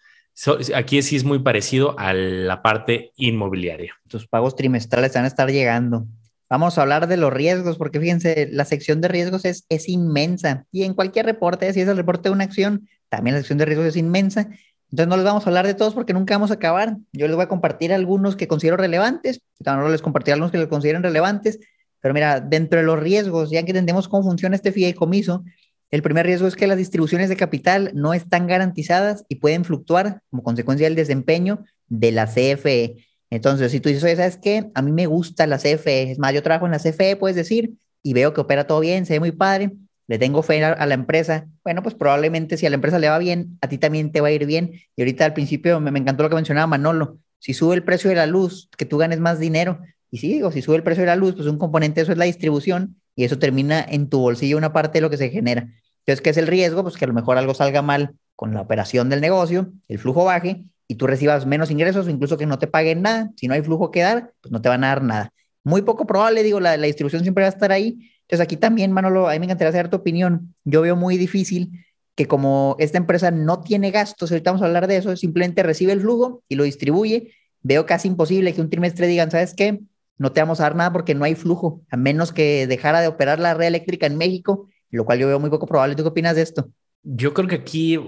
aquí 0.75 1.03
sí 1.03 1.17
es 1.17 1.25
muy 1.25 1.41
parecido 1.41 1.99
a 1.99 2.13
la 2.13 2.63
parte 2.63 3.13
inmobiliaria. 3.17 3.95
Tus 4.09 4.27
pagos 4.27 4.57
trimestrales 4.57 5.15
van 5.15 5.25
a 5.25 5.29
estar 5.29 5.51
llegando. 5.51 6.07
Vamos 6.51 6.79
a 6.79 6.83
hablar 6.83 7.09
de 7.09 7.17
los 7.17 7.33
riesgos, 7.33 7.77
porque 7.77 8.01
fíjense, 8.01 8.49
la 8.51 8.65
sección 8.65 9.01
de 9.01 9.09
riesgos 9.09 9.45
es, 9.45 9.67
es 9.69 9.89
inmensa. 9.89 10.65
Y 10.73 10.85
en 10.85 10.95
cualquier 10.95 11.27
reporte, 11.27 11.73
si 11.73 11.81
es 11.81 11.89
el 11.89 11.97
reporte 11.97 12.29
de 12.29 12.35
una 12.35 12.45
acción, 12.45 12.89
también 13.09 13.35
la 13.35 13.41
sección 13.41 13.59
de 13.59 13.67
riesgos 13.67 13.87
es 13.87 13.97
inmensa. 13.97 14.49
Entonces 14.91 15.09
no 15.09 15.17
les 15.17 15.25
vamos 15.25 15.45
a 15.45 15.51
hablar 15.51 15.67
de 15.67 15.75
todos 15.75 15.93
porque 15.93 16.15
nunca 16.15 16.35
vamos 16.35 16.51
a 16.51 16.55
acabar. 16.55 16.97
Yo 17.13 17.27
les 17.27 17.37
voy 17.37 17.45
a 17.45 17.49
compartir 17.49 17.93
algunos 17.93 18.37
que 18.37 18.49
considero 18.49 18.77
relevantes, 18.77 19.43
también 19.63 19.91
les 19.93 20.01
compartiré 20.01 20.35
algunos 20.35 20.53
que 20.53 20.59
les 20.59 20.69
consideren 20.69 21.03
relevantes, 21.03 21.59
pero 22.01 22.15
mira, 22.15 22.41
dentro 22.41 22.79
de 22.79 22.87
los 22.87 22.99
riesgos, 22.99 23.51
ya 23.51 23.63
que 23.65 23.73
entendemos 23.73 24.09
cómo 24.09 24.23
funciona 24.23 24.57
este 24.57 24.73
fideicomiso, 24.73 25.45
el 25.91 26.03
primer 26.03 26.27
riesgo 26.27 26.47
es 26.47 26.57
que 26.57 26.67
las 26.67 26.77
distribuciones 26.77 27.29
de 27.29 27.37
capital 27.37 27.93
no 27.95 28.13
están 28.13 28.47
garantizadas 28.47 29.25
y 29.29 29.37
pueden 29.37 29.65
fluctuar 29.65 30.23
como 30.31 30.43
consecuencia 30.43 30.87
del 30.87 30.97
desempeño 30.97 31.65
de 31.87 32.13
la 32.13 32.27
CFE. 32.27 32.97
Entonces, 33.31 33.73
si 33.73 33.81
tú 33.81 33.89
dices, 33.89 34.05
oye, 34.05 34.17
¿sabes 34.17 34.37
qué? 34.37 34.71
A 34.75 34.83
mí 34.83 34.93
me 34.93 35.07
gusta 35.07 35.47
la 35.47 35.59
CFE, 35.59 36.13
es 36.13 36.19
más, 36.19 36.35
yo 36.35 36.43
trabajo 36.43 36.67
en 36.67 36.73
la 36.73 36.79
CFE, 36.79 37.17
puedes 37.17 37.37
decir, 37.37 37.75
y 38.03 38.13
veo 38.13 38.35
que 38.35 38.41
opera 38.41 38.67
todo 38.67 38.81
bien, 38.81 39.07
se 39.07 39.15
ve 39.15 39.21
muy 39.21 39.33
padre, 39.33 39.73
le 40.07 40.19
tengo 40.19 40.43
fe 40.43 40.63
a, 40.65 40.87
la 40.87 40.95
empresa, 40.95 41.47
bueno, 41.65 41.83
pues 41.83 41.95
probablemente 41.95 42.57
si 42.57 42.67
a 42.67 42.71
la 42.71 42.77
empresa 42.77 42.99
le 42.99 43.09
va 43.09 43.19
bien, 43.19 43.59
a 43.61 43.69
ti 43.69 43.77
también 43.77 44.13
te 44.13 44.21
va 44.21 44.29
a 44.29 44.31
ir 44.31 44.47
bien. 44.47 44.73
Y 44.97 45.03
ahorita 45.03 45.27
al 45.27 45.35
principio 45.35 45.81
me, 45.81 45.91
me 45.91 45.99
encantó 45.99 46.23
lo 46.23 46.31
que 46.31 46.35
mencionaba 46.35 46.67
Manolo, 46.67 47.19
si 47.39 47.55
sube 47.55 47.75
el 47.75 47.85
precio 47.85 48.11
de 48.11 48.17
la 48.17 48.27
luz, 48.27 48.69
que 48.77 48.85
tú 48.85 48.99
ganes 48.99 49.21
más 49.21 49.39
dinero, 49.39 49.81
y 50.11 50.19
sí, 50.19 50.29
digo, 50.33 50.51
si 50.51 50.63
sube 50.63 50.77
el 50.77 50.83
precio 50.83 51.03
de 51.03 51.09
la 51.09 51.17
luz, 51.17 51.35
pues 51.35 51.47
un 51.47 51.59
componente 51.59 52.01
de 52.01 52.03
eso 52.03 52.13
es 52.13 52.19
la 52.19 52.25
distribución 52.25 52.97
y 53.19 53.25
eso 53.25 53.37
termina 53.37 53.85
en 53.87 54.09
tu 54.09 54.21
bolsillo 54.21 54.57
una 54.57 54.73
parte 54.73 54.99
de 54.99 55.01
lo 55.01 55.11
que 55.11 55.17
se 55.17 55.29
genera. 55.29 55.63
Entonces, 56.07 56.21
¿qué 56.23 56.31
es 56.31 56.37
el 56.37 56.47
riesgo? 56.47 56.85
Pues 56.85 56.97
que 56.97 57.05
a 57.05 57.09
lo 57.09 57.15
mejor 57.15 57.37
algo 57.37 57.53
salga 57.53 57.83
mal 57.83 58.15
con 58.37 58.55
la 58.55 58.61
operación 58.61 59.09
del 59.09 59.21
negocio, 59.21 59.73
el 59.89 59.99
flujo 59.99 60.25
baje 60.25 60.67
y 60.87 60.95
tú 60.95 61.09
recibas 61.09 61.45
menos 61.45 61.73
ingresos 61.73 62.07
o 62.07 62.11
incluso 62.11 62.39
que 62.39 62.47
no 62.47 62.61
te 62.61 62.69
paguen 62.69 63.03
nada. 63.03 63.33
Si 63.35 63.49
no 63.49 63.55
hay 63.55 63.63
flujo 63.63 63.91
que 63.91 64.03
dar, 64.03 64.31
pues 64.41 64.53
no 64.53 64.63
te 64.63 64.69
van 64.69 64.85
a 64.85 64.87
dar 64.87 65.03
nada. 65.03 65.33
Muy 65.65 65.83
poco 65.83 66.07
probable, 66.07 66.45
digo, 66.45 66.61
la, 66.61 66.77
la 66.77 66.87
distribución 66.87 67.23
siempre 67.23 67.43
va 67.43 67.49
a 67.49 67.51
estar 67.51 67.73
ahí. 67.73 67.99
Entonces, 68.21 68.41
aquí 68.41 68.57
también, 68.57 68.93
Manolo, 68.93 69.29
a 69.29 69.33
mí 69.33 69.41
me 69.41 69.47
encantaría 69.47 69.73
saber 69.73 69.89
tu 69.91 69.97
opinión. 69.97 70.55
Yo 70.63 70.81
veo 70.81 70.95
muy 70.95 71.17
difícil 71.19 71.73
que 72.15 72.27
como 72.27 72.77
esta 72.79 72.99
empresa 72.99 73.33
no 73.33 73.63
tiene 73.63 73.91
gastos, 73.91 74.31
ahorita 74.31 74.53
vamos 74.53 74.63
a 74.63 74.67
hablar 74.67 74.87
de 74.87 74.99
eso, 74.99 75.17
simplemente 75.17 75.65
recibe 75.65 75.91
el 75.91 76.03
flujo 76.03 76.45
y 76.49 76.55
lo 76.55 76.63
distribuye. 76.63 77.33
Veo 77.63 77.85
casi 77.85 78.07
imposible 78.07 78.55
que 78.55 78.61
un 78.61 78.71
trimestre 78.71 79.09
digan, 79.09 79.33
¿sabes 79.33 79.55
qué? 79.55 79.81
No 80.19 80.33
te 80.33 80.41
vamos 80.41 80.61
a 80.61 80.65
dar 80.65 80.75
nada 80.75 80.93
porque 80.93 81.15
no 81.15 81.25
hay 81.25 81.35
flujo, 81.35 81.83
a 81.91 81.97
menos 81.97 82.33
que 82.33 82.67
dejara 82.67 83.01
de 83.01 83.09
operar 83.09 83.39
la 83.39 83.55
red 83.55 83.69
eléctrica 83.69 84.07
en 84.07 84.19
México, 84.19 84.69
lo 84.91 85.05
cual 85.05 85.19
yo 85.19 85.29
veo 85.29 85.41
muy 85.41 85.51
poco 85.51 85.67
probable. 85.67 85.95
¿Tú 85.95 86.03
qué 86.03 86.09
opinas 86.09 86.37
de 86.37 86.43
esto? 86.43 86.71
Yo 87.03 87.33
creo 87.35 87.49
que 87.49 87.55
aquí 87.57 87.99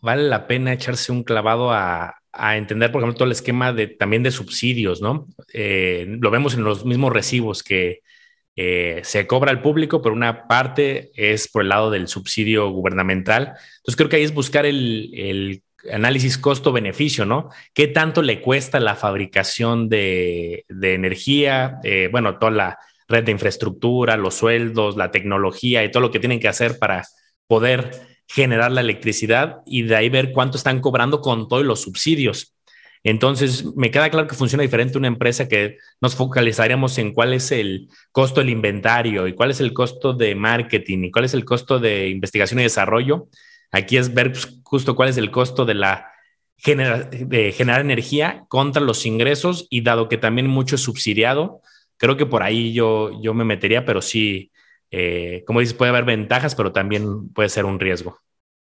vale 0.00 0.24
la 0.24 0.46
pena 0.46 0.72
echarse 0.72 1.12
un 1.12 1.22
clavado 1.22 1.70
a, 1.72 2.14
entender, 2.56 2.92
por 2.92 3.00
ejemplo, 3.00 3.16
todo 3.16 3.26
el 3.26 3.32
esquema 3.32 3.72
de, 3.72 3.88
también 3.88 4.22
de 4.22 4.30
subsidios, 4.30 5.02
¿no? 5.02 5.26
Eh, 5.52 6.06
lo 6.20 6.30
vemos 6.30 6.54
en 6.54 6.62
los 6.62 6.84
mismos 6.84 7.12
recibos 7.12 7.64
que 7.64 8.02
eh, 8.54 9.00
se 9.02 9.26
cobra 9.26 9.50
al 9.50 9.60
público, 9.60 10.02
pero 10.02 10.14
una 10.14 10.46
parte 10.46 11.10
es 11.14 11.48
por 11.48 11.62
el 11.62 11.68
lado 11.68 11.90
del 11.90 12.06
subsidio 12.06 12.70
gubernamental. 12.70 13.54
Entonces 13.78 13.96
creo 13.96 14.08
que 14.08 14.16
ahí 14.16 14.22
es 14.22 14.34
buscar 14.34 14.66
el, 14.66 15.10
el 15.14 15.62
análisis 15.92 16.38
costo-beneficio, 16.38 17.24
¿no? 17.24 17.50
¿Qué 17.72 17.88
tanto 17.88 18.22
le 18.22 18.40
cuesta 18.40 18.80
la 18.80 18.96
fabricación 18.96 19.88
de, 19.88 20.64
energía? 20.68 21.78
Eh, 21.84 22.08
bueno, 22.10 22.38
toda 22.38 22.52
la 22.52 22.78
red 23.08 23.24
de 23.24 23.32
infraestructura, 23.32 24.16
los 24.16 24.34
sueldos, 24.34 24.96
la 24.96 25.10
tecnología 25.10 25.84
y 25.84 25.90
todo 25.90 26.02
lo 26.02 26.10
que 26.10 26.20
tienen 26.20 26.40
que 26.40 26.48
hacer 26.48 26.78
para 26.78 27.06
poder 27.46 27.90
generar 28.26 28.70
la 28.72 28.82
electricidad 28.82 29.58
y 29.64 29.82
de 29.82 29.96
ahí 29.96 30.08
ver 30.10 30.32
cuánto 30.32 30.58
están 30.58 30.80
cobrando 30.80 31.20
con 31.20 31.48
todos 31.48 31.64
los 31.64 31.80
subsidios. 31.80 32.54
Entonces, 33.04 33.64
me 33.76 33.90
queda 33.90 34.10
claro 34.10 34.26
que 34.26 34.34
funciona 34.34 34.62
diferente 34.62 34.98
una 34.98 35.06
empresa 35.06 35.48
que 35.48 35.78
nos 36.00 36.16
focalizaríamos 36.16 36.98
en 36.98 37.14
cuál 37.14 37.32
es 37.32 37.52
el 37.52 37.88
costo 38.12 38.40
del 38.40 38.50
inventario 38.50 39.26
y 39.28 39.34
cuál 39.34 39.52
es 39.52 39.60
el 39.60 39.72
costo 39.72 40.12
de 40.12 40.34
marketing 40.34 41.04
y 41.04 41.10
cuál 41.10 41.24
es 41.24 41.32
el 41.32 41.44
costo 41.44 41.78
de 41.78 42.08
investigación 42.08 42.60
y 42.60 42.64
desarrollo 42.64 43.28
Aquí 43.70 43.96
es 43.96 44.14
ver 44.14 44.32
pues, 44.32 44.60
justo 44.62 44.96
cuál 44.96 45.08
es 45.08 45.16
el 45.16 45.30
costo 45.30 45.64
de 45.64 45.74
la 45.74 46.12
de 46.64 47.52
generar 47.56 47.80
energía 47.80 48.44
contra 48.48 48.82
los 48.82 49.06
ingresos 49.06 49.68
y 49.70 49.82
dado 49.82 50.08
que 50.08 50.18
también 50.18 50.48
mucho 50.48 50.74
es 50.74 50.82
subsidiado, 50.82 51.62
creo 51.98 52.16
que 52.16 52.26
por 52.26 52.42
ahí 52.42 52.72
yo, 52.72 53.10
yo 53.22 53.32
me 53.32 53.44
metería, 53.44 53.84
pero 53.84 54.02
sí, 54.02 54.50
eh, 54.90 55.44
como 55.46 55.60
dices, 55.60 55.74
puede 55.74 55.90
haber 55.90 56.04
ventajas, 56.04 56.54
pero 56.54 56.72
también 56.72 57.28
puede 57.28 57.48
ser 57.48 57.64
un 57.64 57.78
riesgo. 57.78 58.18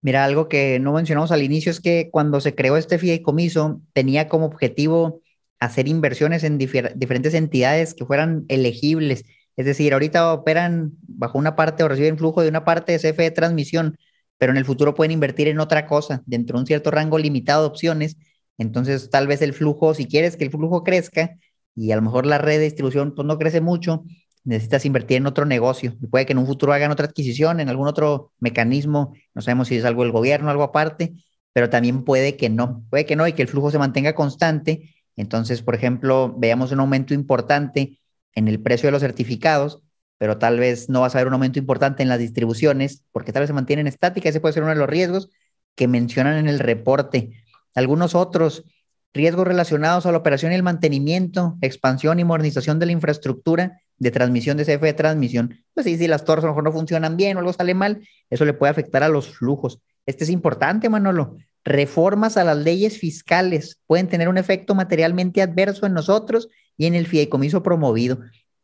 Mira, 0.00 0.24
algo 0.24 0.48
que 0.48 0.78
no 0.78 0.92
mencionamos 0.92 1.32
al 1.32 1.42
inicio 1.42 1.70
es 1.70 1.80
que 1.80 2.10
cuando 2.10 2.40
se 2.40 2.54
creó 2.54 2.76
este 2.76 2.98
fideicomiso 2.98 3.80
tenía 3.92 4.28
como 4.28 4.46
objetivo 4.46 5.22
hacer 5.60 5.88
inversiones 5.88 6.44
en 6.44 6.58
diferentes 6.58 7.32
entidades 7.32 7.94
que 7.94 8.04
fueran 8.04 8.44
elegibles. 8.48 9.24
Es 9.56 9.64
decir, 9.64 9.94
ahorita 9.94 10.32
operan 10.32 10.92
bajo 11.00 11.38
una 11.38 11.56
parte 11.56 11.84
o 11.84 11.88
reciben 11.88 12.18
flujo 12.18 12.42
de 12.42 12.48
una 12.48 12.64
parte 12.64 12.92
de 12.92 12.98
CFE 12.98 13.22
de 13.22 13.30
transmisión, 13.30 13.96
pero 14.44 14.52
en 14.52 14.58
el 14.58 14.66
futuro 14.66 14.94
pueden 14.94 15.10
invertir 15.10 15.48
en 15.48 15.58
otra 15.58 15.86
cosa 15.86 16.22
dentro 16.26 16.58
de 16.58 16.60
un 16.60 16.66
cierto 16.66 16.90
rango 16.90 17.16
limitado 17.16 17.62
de 17.62 17.68
opciones. 17.68 18.18
Entonces, 18.58 19.08
tal 19.08 19.26
vez 19.26 19.40
el 19.40 19.54
flujo, 19.54 19.94
si 19.94 20.06
quieres 20.06 20.36
que 20.36 20.44
el 20.44 20.50
flujo 20.50 20.84
crezca 20.84 21.38
y 21.74 21.92
a 21.92 21.96
lo 21.96 22.02
mejor 22.02 22.26
la 22.26 22.36
red 22.36 22.58
de 22.58 22.64
distribución 22.64 23.14
pues, 23.14 23.24
no 23.24 23.38
crece 23.38 23.62
mucho, 23.62 24.04
necesitas 24.44 24.84
invertir 24.84 25.16
en 25.16 25.26
otro 25.26 25.46
negocio. 25.46 25.96
Puede 26.10 26.26
que 26.26 26.32
en 26.32 26.40
un 26.40 26.46
futuro 26.46 26.74
hagan 26.74 26.90
otra 26.90 27.06
adquisición, 27.06 27.58
en 27.58 27.70
algún 27.70 27.88
otro 27.88 28.32
mecanismo, 28.38 29.14
no 29.32 29.40
sabemos 29.40 29.68
si 29.68 29.76
es 29.76 29.86
algo 29.86 30.02
del 30.02 30.12
gobierno, 30.12 30.50
algo 30.50 30.64
aparte, 30.64 31.14
pero 31.54 31.70
también 31.70 32.04
puede 32.04 32.36
que 32.36 32.50
no, 32.50 32.84
puede 32.90 33.06
que 33.06 33.16
no 33.16 33.26
y 33.26 33.32
que 33.32 33.40
el 33.40 33.48
flujo 33.48 33.70
se 33.70 33.78
mantenga 33.78 34.14
constante. 34.14 34.94
Entonces, 35.16 35.62
por 35.62 35.74
ejemplo, 35.74 36.34
veamos 36.36 36.70
un 36.70 36.80
aumento 36.80 37.14
importante 37.14 37.98
en 38.34 38.48
el 38.48 38.60
precio 38.60 38.88
de 38.88 38.92
los 38.92 39.00
certificados 39.00 39.80
pero 40.18 40.38
tal 40.38 40.58
vez 40.58 40.88
no 40.88 41.00
vas 41.00 41.14
a 41.14 41.18
ver 41.18 41.26
un 41.26 41.34
aumento 41.34 41.58
importante 41.58 42.02
en 42.02 42.08
las 42.08 42.18
distribuciones, 42.18 43.04
porque 43.12 43.32
tal 43.32 43.42
vez 43.42 43.48
se 43.48 43.54
mantienen 43.54 43.86
estáticas, 43.86 44.30
ese 44.30 44.40
puede 44.40 44.54
ser 44.54 44.62
uno 44.62 44.72
de 44.72 44.78
los 44.78 44.88
riesgos 44.88 45.30
que 45.74 45.88
mencionan 45.88 46.36
en 46.36 46.48
el 46.48 46.58
reporte. 46.58 47.42
Algunos 47.74 48.14
otros 48.14 48.64
riesgos 49.12 49.46
relacionados 49.46 50.06
a 50.06 50.12
la 50.12 50.18
operación 50.18 50.52
y 50.52 50.56
el 50.56 50.62
mantenimiento, 50.62 51.56
expansión 51.60 52.18
y 52.18 52.24
modernización 52.24 52.78
de 52.78 52.86
la 52.86 52.92
infraestructura 52.92 53.80
de 53.96 54.10
transmisión 54.10 54.56
de 54.56 54.64
CFE 54.64 54.86
de 54.86 54.92
transmisión. 54.92 55.56
Pues 55.72 55.86
sí, 55.86 55.96
si 55.96 56.08
las 56.08 56.24
torres 56.24 56.44
a 56.44 56.48
lo 56.48 56.52
mejor 56.52 56.64
no 56.64 56.72
funcionan 56.72 57.16
bien 57.16 57.36
o 57.36 57.40
algo 57.40 57.52
sale 57.52 57.74
mal, 57.74 58.06
eso 58.28 58.44
le 58.44 58.54
puede 58.54 58.70
afectar 58.70 59.02
a 59.02 59.08
los 59.08 59.28
flujos. 59.28 59.80
Este 60.04 60.24
es 60.24 60.30
importante, 60.30 60.88
Manolo. 60.88 61.36
Reformas 61.64 62.36
a 62.36 62.44
las 62.44 62.58
leyes 62.58 62.98
fiscales 62.98 63.80
pueden 63.86 64.08
tener 64.08 64.28
un 64.28 64.36
efecto 64.36 64.74
materialmente 64.74 65.40
adverso 65.40 65.86
en 65.86 65.94
nosotros 65.94 66.48
y 66.76 66.86
en 66.86 66.94
el 66.94 67.06
fideicomiso 67.06 67.62
promovido. 67.62 68.18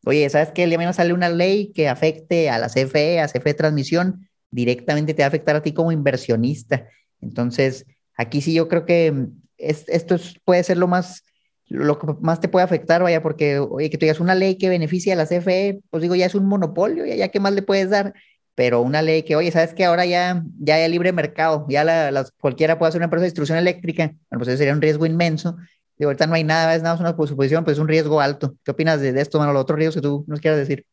Oye, 0.05 0.29
¿sabes 0.31 0.51
qué? 0.53 0.65
El 0.65 0.71
día 0.71 0.79
de 0.79 0.93
sale 0.93 1.13
una 1.13 1.29
ley 1.29 1.73
que 1.75 1.89
afecte 1.89 2.49
a 2.49 2.59
la 2.59 2.69
CFE, 2.69 3.21
a 3.21 3.29
CFE 3.29 3.55
Transmisión, 3.55 4.29
directamente 4.51 5.15
te 5.15 5.23
va 5.23 5.27
a 5.27 5.29
afectar 5.29 5.57
a 5.57 5.63
ti 5.63 5.73
como 5.73 5.93
inversionista. 5.93 6.87
Entonces, 7.21 7.87
aquí 8.17 8.41
sí 8.41 8.55
yo 8.55 8.69
creo 8.69 8.87
que 8.87 9.13
mm, 9.13 9.43
esto 9.59 10.17
puede 10.45 10.63
ser 10.63 10.79
lo 10.79 10.89
más, 10.89 11.25
lo 11.67 11.99
que 11.99 12.07
más 12.21 12.41
te 12.41 12.49
puede 12.49 12.65
afectar, 12.65 13.03
vaya, 13.03 13.23
porque, 13.23 13.59
oye, 13.59 13.91
que 13.91 13.99
tú 13.99 14.07
digas 14.07 14.21
una 14.21 14.35
ley 14.35 14.57
que 14.57 14.71
beneficia 14.71 15.13
a 15.13 15.17
la 15.17 15.27
CFE, 15.27 15.81
pues 15.91 16.03
digo, 16.03 16.15
ya 16.15 16.27
es 16.27 16.35
un 16.35 16.47
monopolio, 16.47 17.05
ya, 17.05 17.15
ya 17.15 17.29
qué 17.29 17.39
más 17.39 17.53
le 17.53 17.63
puedes 17.63 17.91
dar, 17.91 18.15
pero 18.55 18.81
una 18.81 19.03
ley 19.03 19.23
que, 19.23 19.37
oye, 19.37 19.51
sabes 19.51 19.75
que 19.75 19.85
ahora 19.85 20.07
ya, 20.07 20.43
ya 20.59 20.77
hay 20.77 20.91
libre 20.91 21.13
mercado, 21.13 21.67
ya 21.69 21.85
la, 21.85 22.27
cualquiera 22.41 22.79
puede 22.79 22.89
hacer 22.89 23.01
una 23.01 23.05
empresa 23.05 23.23
de 23.23 23.29
distribución 23.29 23.59
eléctrica, 23.59 24.07
bueno, 24.31 24.39
pues 24.39 24.49
eso 24.49 24.59
sería 24.59 24.73
un 24.73 24.83
riesgo 24.83 25.07
inmenso. 25.07 25.57
Y 26.01 26.05
ahorita 26.05 26.27
no 26.27 26.35
hay 26.35 26.45
nada, 26.45 26.75
es 26.75 26.83
nada 26.83 26.95
más 26.95 27.15
una 27.15 27.27
suposición, 27.27 27.63
pues 27.63 27.77
es 27.77 27.79
un 27.79 27.87
riesgo 27.87 28.23
alto. 28.23 28.55
¿Qué 28.65 28.71
opinas 28.71 29.03
de, 29.03 29.21
esto, 29.21 29.39
mano? 29.39 29.53
Los 29.53 29.63
otros 29.63 29.79
riesgos 29.79 29.97
que 29.97 30.01
tú 30.01 30.25
nos 30.27 30.41
quieras 30.41 30.59
decir. 30.59 30.87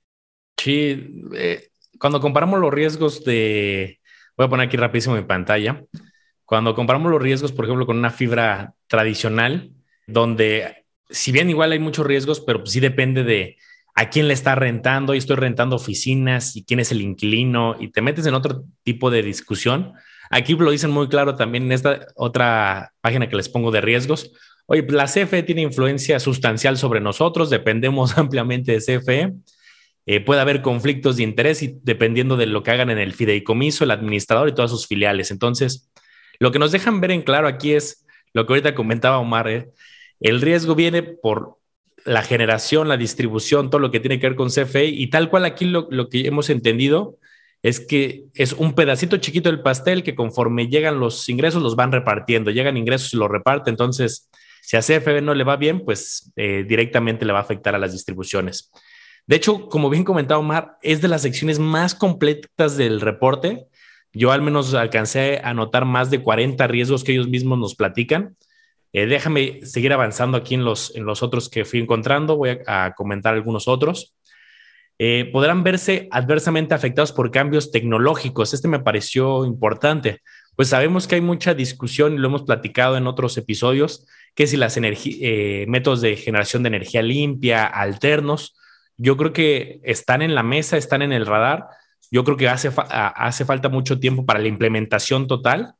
Sí, 0.57 1.23
eh, 1.33 1.69
cuando 1.97 2.19
comparamos 2.19 2.59
los 2.59 2.73
riesgos 2.73 3.23
de, 3.23 4.01
voy 4.35 4.47
a 4.47 4.49
poner 4.49 4.67
aquí 4.67 4.75
rapidísimo 4.75 5.15
mi 5.15 5.21
pantalla, 5.21 5.81
cuando 6.43 6.75
comparamos 6.75 7.09
los 7.09 7.21
riesgos, 7.21 7.53
por 7.53 7.63
ejemplo, 7.63 7.85
con 7.85 7.97
una 7.97 8.11
fibra 8.11 8.73
tradicional, 8.87 9.71
donde 10.07 10.85
si 11.09 11.31
bien 11.31 11.49
igual 11.49 11.71
hay 11.71 11.79
muchos 11.79 12.05
riesgos, 12.05 12.41
pero 12.41 12.65
sí 12.65 12.81
depende 12.81 13.23
de 13.23 13.55
a 13.95 14.09
quién 14.09 14.27
le 14.27 14.33
está 14.33 14.55
rentando 14.55 15.15
y 15.15 15.19
estoy 15.19 15.37
rentando 15.37 15.77
oficinas 15.77 16.57
y 16.57 16.65
quién 16.65 16.81
es 16.81 16.91
el 16.91 17.01
inquilino 17.01 17.77
y 17.79 17.91
te 17.91 18.01
metes 18.01 18.25
en 18.25 18.33
otro 18.33 18.65
tipo 18.83 19.09
de 19.09 19.23
discusión. 19.23 19.93
Aquí 20.29 20.53
lo 20.55 20.69
dicen 20.69 20.91
muy 20.91 21.07
claro 21.07 21.35
también 21.35 21.63
en 21.63 21.71
esta 21.71 22.07
otra 22.15 22.91
página 22.99 23.29
que 23.29 23.37
les 23.37 23.47
pongo 23.47 23.71
de 23.71 23.79
riesgos. 23.79 24.33
Oye, 24.67 24.85
la 24.89 25.05
CFE 25.05 25.43
tiene 25.43 25.61
influencia 25.61 26.19
sustancial 26.19 26.77
sobre 26.77 26.99
nosotros, 26.99 27.49
dependemos 27.49 28.17
ampliamente 28.17 28.73
de 28.73 28.79
CFE. 28.79 29.33
Eh, 30.05 30.21
puede 30.21 30.39
haber 30.39 30.61
conflictos 30.61 31.17
de 31.17 31.23
interés 31.23 31.63
y 31.63 31.79
dependiendo 31.83 32.37
de 32.37 32.45
lo 32.45 32.63
que 32.63 32.71
hagan 32.71 32.89
en 32.89 32.97
el 32.97 33.13
fideicomiso, 33.13 33.83
el 33.83 33.91
administrador 33.91 34.47
y 34.47 34.53
todas 34.53 34.71
sus 34.71 34.87
filiales. 34.87 35.31
Entonces, 35.31 35.89
lo 36.39 36.51
que 36.51 36.59
nos 36.59 36.71
dejan 36.71 37.01
ver 37.01 37.11
en 37.11 37.23
claro 37.23 37.47
aquí 37.47 37.73
es 37.73 38.05
lo 38.33 38.45
que 38.45 38.53
ahorita 38.53 38.75
comentaba 38.75 39.17
Omar, 39.17 39.49
¿eh? 39.49 39.69
el 40.19 40.41
riesgo 40.41 40.75
viene 40.75 41.03
por 41.03 41.57
la 42.05 42.21
generación, 42.21 42.87
la 42.87 42.97
distribución, 42.97 43.69
todo 43.69 43.79
lo 43.79 43.91
que 43.91 43.99
tiene 43.99 44.19
que 44.19 44.27
ver 44.27 44.35
con 44.35 44.49
CFE 44.49 44.85
y 44.85 45.07
tal 45.07 45.29
cual 45.29 45.45
aquí 45.45 45.65
lo, 45.65 45.89
que 46.09 46.27
hemos 46.27 46.49
entendido 46.49 47.17
es 47.63 47.79
que 47.79 48.25
es 48.33 48.53
un 48.53 48.73
pedacito 48.73 49.17
chiquito 49.17 49.49
del 49.49 49.61
pastel 49.61 50.03
que 50.03 50.15
conforme 50.15 50.67
llegan 50.67 50.99
los 50.99 51.27
ingresos 51.27 51.61
los 51.61 51.75
van 51.75 51.91
repartiendo, 51.91 52.51
llegan 52.51 52.77
ingresos 52.77 53.13
y 53.13 53.17
los 53.17 53.29
reparte, 53.29 53.69
entonces 53.69 54.29
si 54.67 54.75
a 54.75 54.81
CFE 54.81 55.21
no 55.21 55.33
le 55.33 55.45
va 55.45 55.55
bien, 55.55 55.85
pues 55.85 56.31
eh, 56.35 56.65
directamente 56.67 57.25
le 57.25 57.31
va 57.31 57.39
a 57.39 57.43
afectar 57.43 57.73
a 57.73 57.77
las 57.77 57.93
distribuciones. 57.93 58.69
De 59.25 59.37
hecho, 59.37 59.69
como 59.69 59.89
bien 59.89 60.03
comentaba 60.03 60.39
Omar, 60.39 60.77
es 60.81 61.01
de 61.01 61.07
las 61.07 61.21
secciones 61.21 61.57
más 61.57 61.95
completas 61.95 62.75
del 62.75 62.99
reporte 62.99 63.67
yo 64.17 64.31
al 64.31 64.41
menos 64.41 64.73
alcancé 64.73 65.41
a 65.43 65.53
notar 65.53 65.85
más 65.85 66.09
de 66.09 66.23
40 66.23 66.65
riesgos 66.67 67.03
que 67.03 67.11
ellos 67.11 67.27
mismos 67.27 67.59
nos 67.59 67.75
platican. 67.75 68.35
Eh, 68.93 69.05
déjame 69.05 69.59
seguir 69.63 69.93
avanzando 69.93 70.37
aquí 70.37 70.55
en 70.55 70.65
los, 70.65 70.95
en 70.95 71.05
los 71.05 71.21
otros 71.21 71.49
que 71.49 71.65
fui 71.65 71.79
encontrando. 71.79 72.35
Voy 72.35 72.57
a, 72.65 72.93
comentar 72.95 73.35
algunos 73.35 73.67
otros. 73.67 74.15
Eh, 74.97 75.29
podrán 75.31 75.63
verse 75.63 76.07
adversamente 76.09 76.73
afectados 76.73 77.11
por 77.11 77.29
cambios 77.29 77.69
tecnológicos. 77.69 78.55
Este 78.55 78.67
me 78.67 78.79
pareció 78.79 79.45
importante, 79.45 80.21
pues 80.57 80.69
sabemos 80.69 81.07
que 81.07 81.13
hay 81.13 81.21
mucha 81.21 81.53
discusión 81.53 82.15
y 82.15 82.17
lo 82.17 82.29
hemos 82.29 82.41
platicado 82.41 82.97
en 82.97 83.05
otros 83.05 83.37
episodios, 83.37 84.07
que 84.33 84.47
si 84.47 84.57
las 84.57 84.75
eh, 84.75 85.65
métodos 85.67 86.01
de 86.01 86.15
generación 86.15 86.63
de 86.63 86.67
energía 86.69 87.03
limpia, 87.03 87.63
alternos, 87.63 88.57
yo 88.97 89.17
creo 89.17 89.33
que 89.33 89.79
están 89.83 90.23
en 90.23 90.33
la 90.33 90.41
mesa, 90.41 90.75
están 90.75 91.03
en 91.03 91.13
el 91.13 91.27
radar, 91.27 91.67
yo 92.09 92.23
creo 92.23 92.37
que 92.37 92.49
hace, 92.49 92.71
hace 92.75 93.45
falta 93.45 93.69
mucho 93.69 93.99
tiempo 93.99 94.25
para 94.25 94.39
la 94.39 94.47
implementación 94.47 95.27
total, 95.27 95.75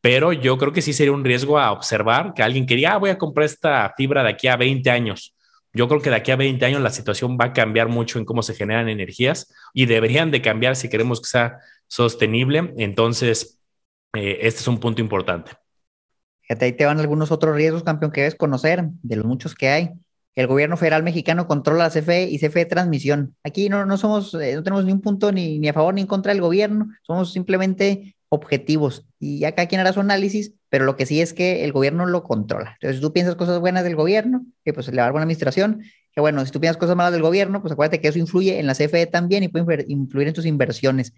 pero 0.00 0.32
yo 0.32 0.56
creo 0.56 0.72
que 0.72 0.80
sí 0.80 0.94
sería 0.94 1.12
un 1.12 1.24
riesgo 1.24 1.58
a 1.58 1.70
observar 1.70 2.32
que 2.34 2.42
alguien 2.42 2.64
quería, 2.64 2.94
ah, 2.94 2.98
voy 2.98 3.10
a 3.10 3.18
comprar 3.18 3.44
esta 3.44 3.92
fibra 3.98 4.22
de 4.22 4.30
aquí 4.30 4.48
a 4.48 4.56
20 4.56 4.90
años. 4.90 5.36
Yo 5.74 5.88
creo 5.88 6.00
que 6.00 6.08
de 6.08 6.16
aquí 6.16 6.30
a 6.30 6.36
20 6.36 6.64
años 6.64 6.80
la 6.80 6.90
situación 6.90 7.36
va 7.38 7.46
a 7.46 7.52
cambiar 7.52 7.88
mucho 7.88 8.18
en 8.18 8.24
cómo 8.24 8.42
se 8.42 8.54
generan 8.54 8.88
energías 8.88 9.52
y 9.74 9.84
deberían 9.84 10.30
de 10.30 10.40
cambiar 10.40 10.74
si 10.74 10.88
queremos 10.88 11.20
que 11.20 11.28
sea 11.28 11.58
sostenible. 11.86 12.72
Entonces, 12.78 13.61
eh, 14.14 14.38
este 14.42 14.60
es 14.60 14.68
un 14.68 14.78
punto 14.78 15.00
importante. 15.00 15.52
Fíjate, 16.42 16.64
ahí 16.64 16.72
te 16.72 16.84
van 16.84 17.00
algunos 17.00 17.30
otros 17.30 17.54
riesgos, 17.56 17.82
campeón, 17.82 18.12
que 18.12 18.22
debes 18.22 18.34
conocer, 18.34 18.84
de 19.02 19.16
los 19.16 19.24
muchos 19.24 19.54
que 19.54 19.68
hay 19.68 19.92
el 20.34 20.46
gobierno 20.46 20.76
federal 20.76 21.02
mexicano 21.02 21.46
controla 21.46 21.84
la 21.84 21.90
CFE 21.90 22.30
y 22.30 22.38
CFE 22.38 22.64
Transmisión. 22.64 23.36
Aquí 23.44 23.68
no, 23.68 23.84
no 23.84 23.98
somos, 23.98 24.34
eh, 24.34 24.54
no 24.54 24.62
tenemos 24.62 24.84
ni 24.84 24.92
un 24.92 25.00
punto 25.00 25.30
ni, 25.32 25.58
ni 25.58 25.68
a 25.68 25.72
favor 25.72 25.94
ni 25.94 26.00
en 26.00 26.06
contra 26.06 26.32
del 26.32 26.40
gobierno, 26.40 26.88
somos 27.02 27.32
simplemente 27.32 28.16
objetivos 28.30 29.06
y 29.18 29.40
ya 29.40 29.52
cada 29.52 29.68
quien 29.68 29.82
hará 29.82 29.92
su 29.92 30.00
análisis, 30.00 30.54
pero 30.70 30.86
lo 30.86 30.96
que 30.96 31.04
sí 31.04 31.20
es 31.20 31.34
que 31.34 31.64
el 31.64 31.72
gobierno 31.72 32.06
lo 32.06 32.22
controla. 32.22 32.72
Entonces, 32.80 32.96
si 32.96 33.02
tú 33.02 33.12
piensas 33.12 33.34
cosas 33.34 33.60
buenas 33.60 33.84
del 33.84 33.94
gobierno, 33.94 34.46
que 34.64 34.72
pues 34.72 34.88
le 34.88 34.96
va 34.96 35.02
a 35.02 35.06
dar 35.06 35.12
buena 35.12 35.24
administración, 35.24 35.82
que 36.14 36.20
bueno, 36.22 36.44
si 36.46 36.50
tú 36.50 36.60
piensas 36.60 36.78
cosas 36.78 36.96
malas 36.96 37.12
del 37.12 37.20
gobierno, 37.20 37.60
pues 37.60 37.72
acuérdate 37.72 38.00
que 38.00 38.08
eso 38.08 38.18
influye 38.18 38.58
en 38.58 38.66
la 38.66 38.74
CFE 38.74 39.06
también 39.06 39.42
y 39.42 39.48
puede 39.48 39.84
influir 39.88 40.28
en 40.28 40.34
tus 40.34 40.46
inversiones. 40.46 41.12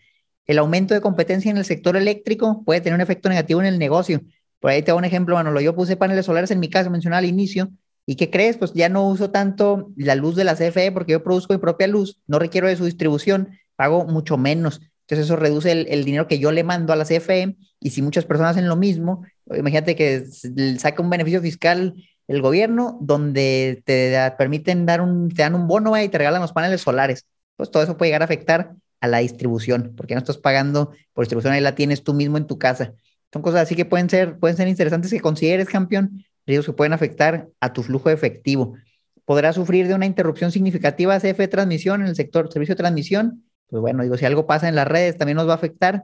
El 0.47 0.59
aumento 0.59 0.95
de 0.95 1.01
competencia 1.01 1.51
en 1.51 1.57
el 1.57 1.65
sector 1.65 1.97
eléctrico 1.97 2.63
puede 2.65 2.81
tener 2.81 2.95
un 2.95 3.01
efecto 3.01 3.29
negativo 3.29 3.61
en 3.61 3.67
el 3.67 3.79
negocio. 3.79 4.21
Por 4.61 4.71
ahí 4.71 4.83
te 4.83 4.91
doy 4.91 4.99
un 4.99 5.05
ejemplo, 5.05 5.35
Manolo. 5.35 5.61
Yo 5.61 5.75
puse 5.75 5.97
paneles 5.97 6.27
solares 6.27 6.51
en 6.51 6.61
mi 6.61 6.69
casa, 6.69 6.91
mencionaba 6.91 7.19
al 7.19 7.27
inicio, 7.27 7.71
¿Y 8.07 8.17
qué 8.17 8.31
crees? 8.31 8.59
Pues 8.59 8.73
ya 8.75 8.89
no 8.89 9.09
uso 9.09 9.31
tanto 9.31 9.93
la 9.97 10.15
luz 10.15 10.37
de 10.37 10.45
la 10.45 10.55
CFE 10.57 10.93
porque 10.93 11.13
yo 11.13 11.25
produzco 11.25 11.55
mi 11.55 11.59
propia 11.59 11.87
luz, 11.87 12.21
no 12.27 12.39
requiero 12.39 12.69
de 12.69 12.77
su 12.77 12.85
distribución, 12.85 13.59
pago 13.77 14.05
mucho 14.05 14.37
menos. 14.37 14.81
Entonces 15.03 15.27
eso 15.27 15.37
reduce 15.37 15.73
el, 15.73 16.05
dinero 16.05 16.29
que 16.29 16.39
yo 16.39 16.53
le 16.53 16.65
mando 16.65 16.93
a 16.93 16.97
la 16.97 17.05
CFE 17.05 17.57
y 17.81 17.91
si 17.91 18.03
muchas 18.03 18.25
personas 18.25 18.53
hacen 18.53 18.69
lo 18.69 18.77
mismo, 18.77 19.25
imagínate 19.55 19.97
que 19.97 20.27
saca 20.79 21.03
un 21.03 21.11
beneficio 21.11 21.41
fiscal 21.41 21.95
el 22.27 22.41
gobierno 22.41 22.99
donde 23.03 23.83
te 23.85 24.33
permiten 24.39 24.87
dar 24.87 25.03
un, 25.03 25.29
te 25.29 25.43
dan 25.43 25.55
un 25.55 25.67
bono 25.67 25.99
y 26.01 26.09
te 26.09 26.19
regalan 26.19 26.41
los 26.41 26.53
paneles 26.53 26.81
solares. 26.81 27.27
Pues 27.57 27.71
todo 27.71 27.83
eso 27.83 27.97
puede 27.97 28.09
llegar 28.11 28.23
a 28.23 28.25
afectar 28.25 28.75
a 29.05 29.07
la 29.07 29.19
distribución, 29.19 29.93
porque 29.97 30.15
no 30.15 30.19
estás 30.19 30.39
pagando 30.39 30.93
por 31.13 31.25
distribución, 31.25 31.53
ahí 31.53 31.61
la 31.61 31.75
tienes 31.75 32.03
tú 32.03 32.15
mismo 32.15 32.39
en 32.39 32.47
tu 32.47 32.59
casa. 32.59 32.95
Son 33.31 33.43
cosas 33.43 33.61
así 33.61 33.77
que 33.77 33.85
pueden 33.85 34.09
ser, 34.09 34.39
pueden 34.39 34.57
ser 34.57 34.67
interesantes 34.67 35.11
que 35.11 35.21
consideres, 35.21 35.69
campeón, 35.69 36.25
riesgos 36.47 36.67
que 36.67 36.73
pueden 36.73 36.95
afectar 36.95 37.49
a 37.61 37.73
tu 37.75 37.83
flujo 37.83 38.09
efectivo. 38.09 38.75
Podrás 39.27 39.57
sufrir 39.57 39.89
de 39.89 39.95
una 39.95 40.07
interrupción 40.07 40.53
significativa 40.53 41.19
CF 41.21 41.37
de 41.37 41.49
transmisión 41.49 42.01
en 42.01 42.09
el 42.09 42.17
sector 42.17 42.51
servicio 42.51 42.75
de 42.75 42.79
transmisión. 42.79 43.45
Pues 43.69 43.83
bueno, 43.83 44.03
digo, 44.03 44.17
si 44.17 44.25
algo 44.25 44.47
pasa 44.47 44.69
en 44.69 44.75
las 44.75 44.89
redes, 44.89 45.19
también 45.19 45.37
nos 45.37 45.47
va 45.47 45.53
a 45.53 45.57
afectar. 45.57 46.03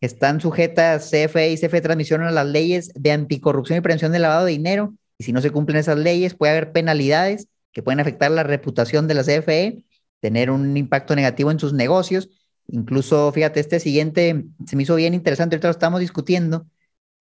Están 0.00 0.40
sujetas 0.40 1.10
CFE 1.10 1.50
y 1.52 1.56
CFE 1.56 1.68
de 1.68 1.80
transmisión 1.82 2.22
a 2.22 2.30
las 2.30 2.46
leyes 2.46 2.92
de 2.94 3.12
anticorrupción 3.12 3.78
y 3.78 3.82
prevención 3.82 4.12
del 4.12 4.22
lavado 4.22 4.46
de 4.46 4.52
dinero. 4.52 4.94
Y 5.18 5.24
si 5.24 5.32
no 5.32 5.42
se 5.42 5.50
cumplen 5.50 5.78
esas 5.78 5.98
leyes, 5.98 6.34
puede 6.34 6.52
haber 6.52 6.72
penalidades 6.72 7.48
que 7.72 7.82
pueden 7.82 8.00
afectar 8.00 8.30
la 8.30 8.42
reputación 8.42 9.06
de 9.06 9.14
la 9.14 9.22
CFE, 9.22 9.84
tener 10.20 10.50
un 10.50 10.76
impacto 10.76 11.14
negativo 11.14 11.50
en 11.50 11.58
sus 11.58 11.72
negocios. 11.72 12.28
Incluso, 12.68 13.32
fíjate, 13.32 13.60
este 13.60 13.80
siguiente 13.80 14.44
se 14.66 14.76
me 14.76 14.82
hizo 14.82 14.94
bien 14.94 15.14
interesante, 15.14 15.56
ahorita 15.56 15.68
lo 15.68 15.72
estamos 15.72 16.00
discutiendo 16.00 16.66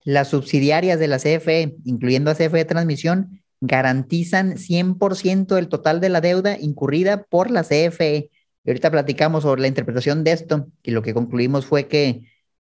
las 0.03 0.29
subsidiarias 0.29 0.99
de 0.99 1.07
la 1.07 1.19
CFE, 1.19 1.75
incluyendo 1.83 2.31
a 2.31 2.35
CFE 2.35 2.63
Transmisión, 2.63 3.41
garantizan 3.59 4.57
100% 4.57 5.55
del 5.55 5.67
total 5.67 5.99
de 5.99 6.07
la 6.07 6.21
deuda 6.21 6.57
incurrida 6.57 7.23
por 7.23 7.51
la 7.51 7.63
CFE. 7.63 8.29
Y 8.63 8.69
ahorita 8.69 8.89
platicamos 8.89 9.43
sobre 9.43 9.61
la 9.61 9.67
interpretación 9.67 10.23
de 10.23 10.31
esto 10.31 10.67
y 10.81 10.91
lo 10.91 11.01
que 11.01 11.13
concluimos 11.13 11.65
fue 11.65 11.87
que 11.87 12.21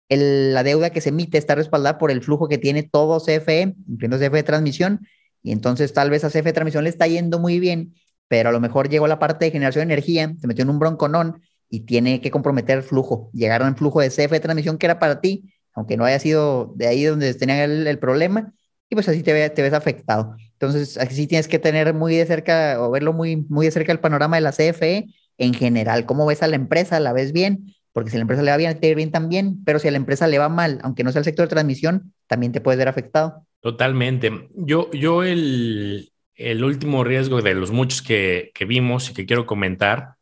la 0.10 0.64
deuda 0.64 0.90
que 0.90 1.02
se 1.02 1.10
emite 1.10 1.38
está 1.38 1.54
respaldada 1.54 2.00
por 2.00 2.10
el 2.10 2.24
flujo 2.24 2.48
que 2.48 2.58
tiene 2.58 2.82
todo 2.82 3.20
CFE, 3.20 3.76
incluyendo 3.88 4.18
CFE 4.18 4.44
Transmisión, 4.44 5.08
y 5.44 5.52
entonces 5.52 5.94
tal 5.94 6.10
vez 6.10 6.24
a 6.24 6.32
CFE 6.32 6.54
Transmisión 6.54 6.84
le 6.84 6.90
está 6.90 7.06
yendo 7.06 7.38
muy 7.38 7.60
bien, 7.60 7.94
pero 8.28 8.50
a 8.50 8.52
lo 8.52 8.60
mejor 8.60 8.90
llegó 8.90 9.08
la 9.08 9.20
parte 9.20 9.46
de 9.46 9.52
generación 9.52 9.88
de 9.88 9.94
energía, 9.94 10.34
se 10.40 10.48
metió 10.48 10.64
en 10.64 10.72
un 10.72 10.80
bronconón 10.80 11.42
y 11.70 11.82
tiene 11.82 12.22
que 12.22 12.32
comprometer 12.32 12.78
el 12.78 12.84
flujo. 12.84 13.30
Llegaron 13.34 13.68
el 13.68 13.76
flujo 13.76 14.02
de 14.02 14.10
CFE 14.10 14.40
Transmisión 14.40 14.78
que 14.78 14.86
era 14.88 15.00
para 15.00 15.22
ti 15.22 15.54
aunque 15.80 15.98
no 15.98 16.06
haya 16.06 16.20
sido 16.20 16.74
de 16.76 16.88
ahí 16.88 17.04
donde 17.06 17.34
tenían 17.34 17.88
el, 17.88 18.00
problema, 18.00 18.54
y 18.90 18.96
pues 18.96 19.08
así 19.08 19.24
te, 19.24 19.50
te 19.50 19.62
ves 19.62 19.74
afectado. 19.74 20.36
Entonces, 20.54 20.98
así 20.98 21.26
tienes 21.28 21.48
que 21.48 21.60
tener 21.60 21.94
muy 21.94 22.16
de 22.16 22.26
cerca 22.26 22.78
o 22.82 22.92
verlo 22.92 23.14
muy, 23.14 23.38
muy 23.48 23.66
de 23.68 23.72
cerca 23.72 23.92
el 23.92 24.00
panorama 24.00 24.36
de 24.36 24.42
la 24.42 24.52
CFE 24.52 25.08
en 25.38 25.54
general. 25.54 26.06
¿Cómo 26.06 26.26
ves 26.26 26.44
a 26.44 26.48
la 26.48 26.56
empresa? 26.56 27.00
¿La 27.00 27.14
ves 27.14 27.32
bien? 27.32 27.76
Porque 27.94 28.10
si 28.10 28.18
a 28.18 28.20
la 28.20 28.24
empresa 28.24 28.44
le 28.44 28.52
va 28.52 28.58
bien, 28.58 28.78
te 28.80 28.90
va 28.90 28.96
bien 28.96 29.12
también, 29.12 29.64
pero 29.64 29.80
si 29.80 29.88
a 29.88 29.92
la 29.92 29.98
empresa 29.98 30.28
le 30.28 30.38
va 30.38 30.50
mal, 30.50 30.80
aunque 30.84 31.04
no 31.04 31.12
sea 31.12 31.20
el 31.20 31.26
sector 31.26 31.46
de 31.46 31.52
transmisión, 31.52 32.14
también 32.28 32.52
te 32.52 32.62
puedes 32.62 32.78
ver 32.78 32.88
afectado. 32.88 33.46
Totalmente. 33.62 34.50
Yo, 34.56 34.92
yo 34.92 35.24
el, 35.24 36.12
el 36.36 36.64
último 36.64 37.04
riesgo 37.04 37.42
de 37.42 37.56
los 37.56 37.72
muchos 37.72 38.02
que, 38.02 38.52
que 38.54 38.66
vimos 38.66 39.10
y 39.10 39.14
que 39.14 39.26
quiero 39.26 39.46
comentar, 39.46 40.16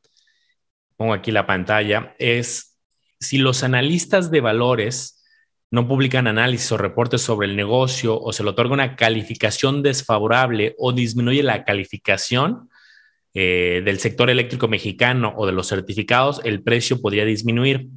pongo 0.97 1.13
aquí 1.13 1.31
la 1.31 1.47
pantalla, 1.47 2.15
es 2.19 2.77
si 3.19 3.37
los 3.37 3.63
analistas 3.63 4.29
de 4.31 4.41
valores 4.41 5.23
no 5.69 5.87
publican 5.87 6.27
análisis 6.27 6.71
o 6.71 6.77
reportes 6.77 7.21
sobre 7.21 7.47
el 7.47 7.55
negocio 7.55 8.19
o 8.19 8.31
se 8.31 8.43
le 8.43 8.49
otorga 8.49 8.73
una 8.73 8.95
calificación 8.95 9.83
desfavorable 9.83 10.75
o 10.77 10.93
disminuye 10.93 11.43
la 11.43 11.65
calificación 11.65 12.69
eh, 13.33 13.81
del 13.83 13.99
sector 13.99 14.29
eléctrico 14.29 14.67
mexicano 14.67 15.33
o 15.37 15.45
de 15.45 15.51
los 15.51 15.67
certificados, 15.67 16.41
el 16.43 16.63
precio 16.63 17.01
podría 17.01 17.25
disminuir. 17.25 17.89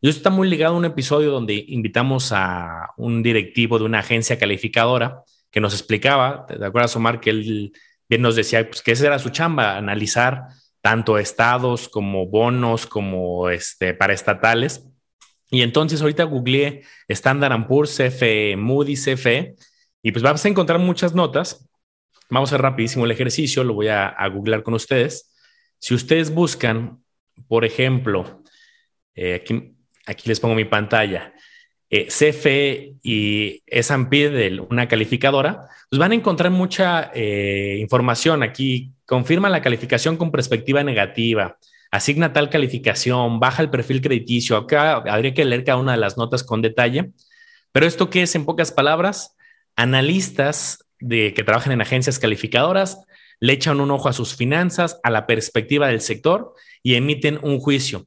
Y 0.00 0.08
esto 0.08 0.18
está 0.18 0.30
muy 0.30 0.48
ligado 0.48 0.74
a 0.74 0.78
un 0.78 0.86
episodio 0.86 1.30
donde 1.30 1.64
invitamos 1.68 2.32
a 2.32 2.88
un 2.96 3.22
directivo 3.22 3.78
de 3.78 3.84
una 3.84 3.98
agencia 3.98 4.38
calificadora 4.38 5.22
que 5.50 5.60
nos 5.60 5.74
explicaba, 5.74 6.46
¿te 6.46 6.64
acuerdas, 6.64 6.96
Omar, 6.96 7.20
que 7.20 7.30
él 7.30 7.72
bien 8.08 8.22
nos 8.22 8.34
decía 8.34 8.66
pues, 8.68 8.82
que 8.82 8.92
esa 8.92 9.06
era 9.06 9.18
su 9.18 9.28
chamba, 9.28 9.76
analizar 9.76 10.48
tanto 10.80 11.18
estados 11.18 11.88
como 11.88 12.26
bonos, 12.26 12.86
como 12.86 13.50
este, 13.50 13.94
paraestatales. 13.94 14.86
Y 15.50 15.62
entonces 15.62 16.00
ahorita 16.00 16.24
googleé 16.24 16.82
Standard 17.08 17.66
Poor's, 17.66 17.96
CFE, 17.96 18.56
Moody's, 18.56 19.04
CFE, 19.04 19.56
y 20.02 20.12
pues 20.12 20.22
vamos 20.22 20.44
a 20.44 20.48
encontrar 20.48 20.78
muchas 20.78 21.14
notas. 21.14 21.68
Vamos 22.30 22.50
a 22.50 22.54
hacer 22.54 22.62
rapidísimo 22.62 23.04
el 23.04 23.10
ejercicio, 23.10 23.64
lo 23.64 23.74
voy 23.74 23.88
a, 23.88 24.08
a 24.08 24.28
googlear 24.28 24.62
con 24.62 24.74
ustedes. 24.74 25.32
Si 25.78 25.94
ustedes 25.94 26.32
buscan, 26.32 27.02
por 27.48 27.64
ejemplo, 27.64 28.42
eh, 29.14 29.34
aquí, 29.34 29.74
aquí 30.06 30.28
les 30.28 30.40
pongo 30.40 30.54
mi 30.54 30.64
pantalla, 30.64 31.34
eh, 31.88 32.06
CFE 32.06 32.94
y 33.02 33.62
S&P 33.66 34.60
una 34.60 34.86
calificadora, 34.86 35.68
pues 35.88 35.98
van 35.98 36.12
a 36.12 36.14
encontrar 36.14 36.52
mucha 36.52 37.10
eh, 37.14 37.78
información. 37.80 38.42
Aquí 38.42 38.92
confirma 39.10 39.48
la 39.48 39.60
calificación 39.60 40.16
con 40.16 40.30
perspectiva 40.30 40.84
negativa, 40.84 41.58
asigna 41.90 42.32
tal 42.32 42.48
calificación, 42.48 43.40
baja 43.40 43.60
el 43.60 43.68
perfil 43.68 44.00
crediticio. 44.00 44.56
Acá 44.56 44.92
habría 44.92 45.34
que 45.34 45.44
leer 45.44 45.64
cada 45.64 45.78
una 45.78 45.90
de 45.90 45.98
las 45.98 46.16
notas 46.16 46.44
con 46.44 46.62
detalle. 46.62 47.10
Pero 47.72 47.86
esto 47.86 48.08
qué 48.08 48.22
es, 48.22 48.36
en 48.36 48.44
pocas 48.44 48.70
palabras, 48.70 49.36
analistas 49.74 50.86
de 51.00 51.34
que 51.34 51.42
trabajan 51.42 51.72
en 51.72 51.80
agencias 51.80 52.20
calificadoras 52.20 53.04
le 53.40 53.54
echan 53.54 53.80
un 53.80 53.90
ojo 53.90 54.08
a 54.08 54.12
sus 54.12 54.36
finanzas, 54.36 55.00
a 55.02 55.10
la 55.10 55.26
perspectiva 55.26 55.88
del 55.88 56.02
sector 56.02 56.54
y 56.80 56.94
emiten 56.94 57.40
un 57.42 57.58
juicio 57.58 58.06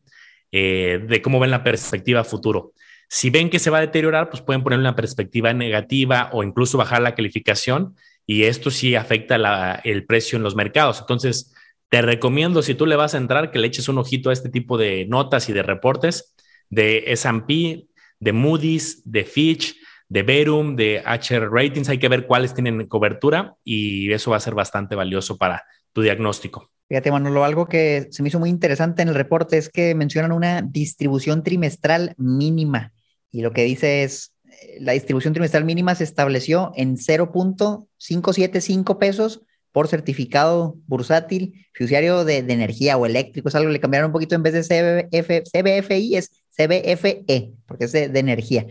eh, 0.54 1.02
de 1.06 1.22
cómo 1.22 1.38
ven 1.42 1.52
la 1.52 1.66
perspectiva 1.66 2.24
futuro. 2.24 2.72
Si 3.10 3.30
ven 3.30 3.50
que 3.50 3.60
se 3.60 3.70
va 3.70 3.80
a 3.80 3.82
deteriorar, 3.82 4.30
pues 4.30 4.42
pueden 4.42 4.64
poner 4.64 4.80
una 4.80 4.96
perspectiva 4.96 5.52
negativa 5.52 6.30
o 6.32 6.44
incluso 6.44 6.78
bajar 6.78 7.02
la 7.02 7.14
calificación 7.14 7.98
y 8.26 8.44
esto 8.44 8.72
sí 8.72 8.96
afecta 8.96 9.82
el 9.84 10.06
precio 10.06 10.38
en 10.38 10.44
los 10.44 10.56
mercados. 10.56 11.00
Entonces, 11.02 11.54
te 11.90 12.02
recomiendo, 12.02 12.62
si 12.62 12.76
tú 12.76 12.86
le 12.86 12.96
vas 12.96 13.14
a 13.14 13.18
entrar, 13.18 13.52
que 13.52 13.60
le 13.60 13.68
eches 13.68 13.88
un 13.88 13.98
ojito 13.98 14.30
a 14.30 14.34
este 14.34 14.50
tipo 14.50 14.78
de 14.78 15.06
notas 15.06 15.50
y 15.50 15.54
de 15.54 15.64
reportes 15.64 16.36
de 16.70 17.04
S&P, 17.08 17.88
de 18.20 18.32
Moody's, 18.32 19.02
de 19.06 19.26
Fitch, 19.26 19.76
de 20.08 20.24
Verum, 20.24 20.76
de 20.76 21.04
HR 21.06 21.50
Ratings. 21.52 21.90
Hay 21.90 22.00
que 22.00 22.08
ver 22.08 22.26
cuáles 22.26 22.54
tienen 22.54 22.88
cobertura 22.88 23.56
y 23.64 24.12
eso 24.12 24.32
va 24.32 24.38
a 24.38 24.42
ser 24.42 24.56
bastante 24.56 24.96
valioso 24.96 25.38
para 25.38 25.64
tu 25.92 26.02
diagnóstico. 26.02 26.72
Fíjate, 26.88 27.12
Manolo, 27.12 27.44
algo 27.44 27.68
que 27.68 28.08
se 28.12 28.22
me 28.22 28.30
hizo 28.30 28.40
muy 28.40 28.50
interesante 28.50 29.02
en 29.02 29.10
el 29.10 29.16
reporte 29.16 29.58
es 29.58 29.70
que 29.70 29.96
mencionan 29.96 30.32
una 30.32 30.62
distribución 30.62 31.44
trimestral 31.44 32.14
mínima. 32.18 32.94
Y 33.32 33.42
lo 33.42 33.52
que 33.52 33.64
dice 33.64 34.04
es, 34.04 34.33
la 34.80 34.94
distribución 34.94 35.34
trimestral 35.34 35.66
mínima 35.66 35.94
se 35.96 36.04
estableció 36.04 36.72
en 36.76 36.98
0.575 36.98 38.98
pesos 38.98 39.42
por 39.72 39.88
certificado 39.88 40.76
bursátil 40.88 41.68
fiduciario 41.74 42.24
de, 42.24 42.38
energía 42.38 42.98
o 42.98 43.06
eléctrico. 43.06 43.50
Es 43.50 43.56
algo 43.56 43.70
que 43.70 43.74
le 43.74 43.80
cambiaron 43.80 44.10
un 44.10 44.14
poquito 44.14 44.36
en 44.36 44.44
vez 44.44 44.54
de 44.54 44.62
CBF, 44.62 45.50
CBFI, 45.52 46.16
es 46.16 46.44
CBFE, 46.56 47.54
porque 47.66 47.86
es 47.86 47.92
de, 47.92 48.20
energía. 48.20 48.68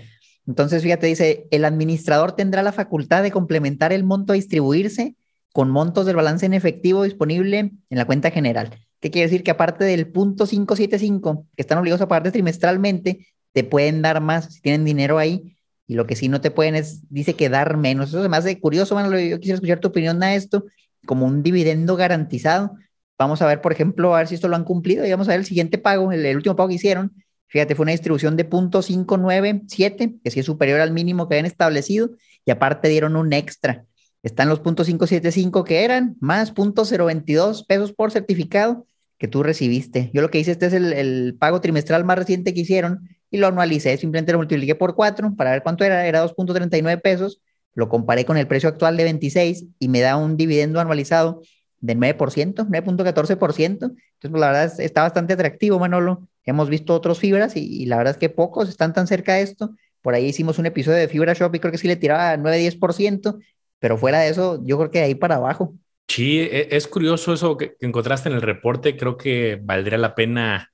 Entonces, 0.47 0.83
fíjate, 0.83 1.09
dice, 1.09 1.47
el 1.51 1.65
administrador 1.65 2.33
tendrá 2.33 2.63
la 2.63 2.73
facultad 2.73 3.23
de 3.23 3.31
complementar 3.31 3.93
el 3.93 4.05
monto 4.05 4.33
a 4.33 4.37
distribuirse 4.37 5.17
con 5.53 5.71
montos 5.71 6.07
del 6.07 6.17
balance 6.17 6.47
en 6.47 6.55
efectivo 6.55 7.03
disponible 7.03 7.59
en 7.59 7.99
la 7.99 8.07
cuenta 8.07 8.31
general. 8.31 8.71
¿Qué 9.01 9.11
quiere 9.11 9.29
decir? 9.29 9.43
Que 9.43 9.51
aparte 9.51 9.85
del 9.85 10.07
punto 10.07 10.47
575 10.47 11.47
que 11.57 11.63
están 11.63 11.79
obligados 11.79 12.01
a 12.01 12.09
pagar 12.09 12.31
trimestralmente, 12.31 13.27
te 13.53 13.65
pueden 13.65 14.03
dar 14.03 14.21
más 14.21 14.55
si 14.55 14.61
tienen 14.61 14.85
dinero 14.85 15.19
ahí. 15.19 15.57
Y 15.93 15.95
lo 15.95 16.07
que 16.07 16.17
sí 16.17 16.29
no 16.29 16.41
te 16.41 16.51
pueden 16.51 16.75
es, 16.75 17.03
dice 17.11 17.35
que 17.35 17.51
dar 17.51 17.77
menos. 17.77 18.09
Eso 18.09 18.21
además 18.21 18.45
de 18.45 18.59
curioso, 18.59 18.95
bueno, 18.95 19.11
yo 19.21 19.39
quisiera 19.39 19.57
escuchar 19.57 19.79
tu 19.79 19.89
opinión 19.89 20.23
a 20.23 20.35
esto, 20.35 20.65
como 21.05 21.27
un 21.27 21.43
dividendo 21.43 21.97
garantizado. 21.97 22.73
Vamos 23.19 23.43
a 23.43 23.47
ver, 23.47 23.61
por 23.61 23.73
ejemplo, 23.73 24.15
a 24.15 24.19
ver 24.19 24.29
si 24.29 24.37
esto 24.37 24.49
lo 24.49 24.57
han 24.57 24.65
cumplido 24.65 25.05
y 25.05 25.11
vamos 25.11 25.29
a 25.29 25.33
ver 25.33 25.41
el 25.41 25.45
siguiente 25.45 25.77
pago, 25.77 26.11
el, 26.11 26.35
último 26.35 26.57
pago 26.57 26.71
que 26.71 26.77
hicieron. 26.77 27.13
Fíjate, 27.49 27.75
fue 27.75 27.83
una 27.83 27.93
distribución 27.93 28.39
de 28.39 28.47
punto 28.47 28.81
597, 28.81 30.15
que 30.25 30.31
sí 30.31 30.41
es 30.41 30.47
superior 30.47 30.81
al 30.81 30.93
mínimo 30.93 31.29
que 31.29 31.35
habían 31.35 31.45
establecido, 31.45 32.13
y 32.47 32.51
aparte 32.51 32.89
dieron 32.89 33.15
un 33.15 33.35
extra. 33.35 33.85
Están 34.23 34.49
los 34.49 34.61
puntos 34.61 34.87
575 34.87 35.63
que 35.63 35.85
eran, 35.85 36.17
más 36.21 36.53
punto 36.53 36.85
022 36.87 37.65
pesos 37.65 37.93
por 37.93 38.13
certificado 38.13 38.87
que 39.19 39.29
tú 39.29 39.43
recibiste. 39.43 40.11
Yo 40.15 40.23
lo 40.23 40.31
que 40.31 40.39
hice, 40.39 40.53
este 40.53 40.67
es 40.67 40.73
el, 40.73 41.37
pago 41.39 41.61
trimestral 41.61 42.03
más 42.07 42.17
reciente 42.17 42.55
que 42.55 42.61
hicieron 42.63 43.11
y 43.33 43.39
lo 43.39 43.49
anualicé, 43.49 43.97
simplemente 43.97 44.31
lo 44.31 44.39
multipliqué 44.39 44.77
por 44.77 44.95
4 44.95 45.35
para 45.37 45.51
ver 45.51 45.63
cuánto 45.63 45.85
era, 45.85 46.07
era 46.07 46.25
2.39 46.25 47.01
pesos, 47.01 47.41
lo 47.75 47.89
comparé 47.89 48.25
con 48.25 48.37
el 48.37 48.47
precio 48.47 48.69
actual 48.69 48.97
de 48.97 49.05
26 49.05 49.65
y 49.79 49.89
me 49.89 50.01
da 50.01 50.17
un 50.17 50.37
dividendo 50.37 50.79
anualizado 50.79 51.43
de 51.81 51.97
9%, 51.97 52.69
9.14%. 52.69 53.65
Entonces, 53.67 53.91
pues, 54.21 54.33
la 54.33 54.53
verdad 54.53 54.81
está 54.81 55.03
bastante 55.03 55.33
atractivo, 55.33 55.79
Manolo. 55.79 56.29
Hemos 56.45 56.69
visto 56.69 56.95
otros 56.95 57.19
fibras 57.19 57.57
y, 57.57 57.61
y, 57.61 57.87
la 57.87 57.97
verdad 57.97 58.13
es 58.13 58.19
que 58.19 58.29
pocos 58.29 58.69
están 58.69 58.93
tan 58.93 59.07
cerca 59.07 59.35
de 59.35 59.43
esto. 59.43 59.71
Por 60.03 60.15
ahí 60.15 60.27
hicimos 60.27 60.59
un 60.59 60.67
episodio 60.67 60.99
de 60.99 61.09
Fibra 61.09 61.33
Shop 61.33 61.55
y 61.55 61.59
creo 61.59 61.73
que 61.73 61.79
sí 61.79 61.89
le 61.89 61.97
tiraba 61.97 62.37
9-10%. 62.37 63.41
Pero 63.79 63.97
fuera 63.97 64.21
de 64.21 64.29
eso, 64.29 64.61
yo 64.65 64.77
creo 64.77 64.91
que 64.91 64.99
de 64.99 65.05
ahí 65.07 65.15
para 65.15 65.37
abajo. 65.37 65.75
Sí, 66.09 66.41
e, 66.41 66.69
es 66.71 66.87
curioso 66.87 67.33
eso 67.33 67.57
que 67.57 67.77
encontraste 67.81 68.29
en 68.29 68.35
el 68.35 68.43
reporte. 68.43 68.97
Creo 68.97 69.17
que 69.17 69.59
valdría 69.63 69.99
la 69.99 70.15
pena 70.15 70.71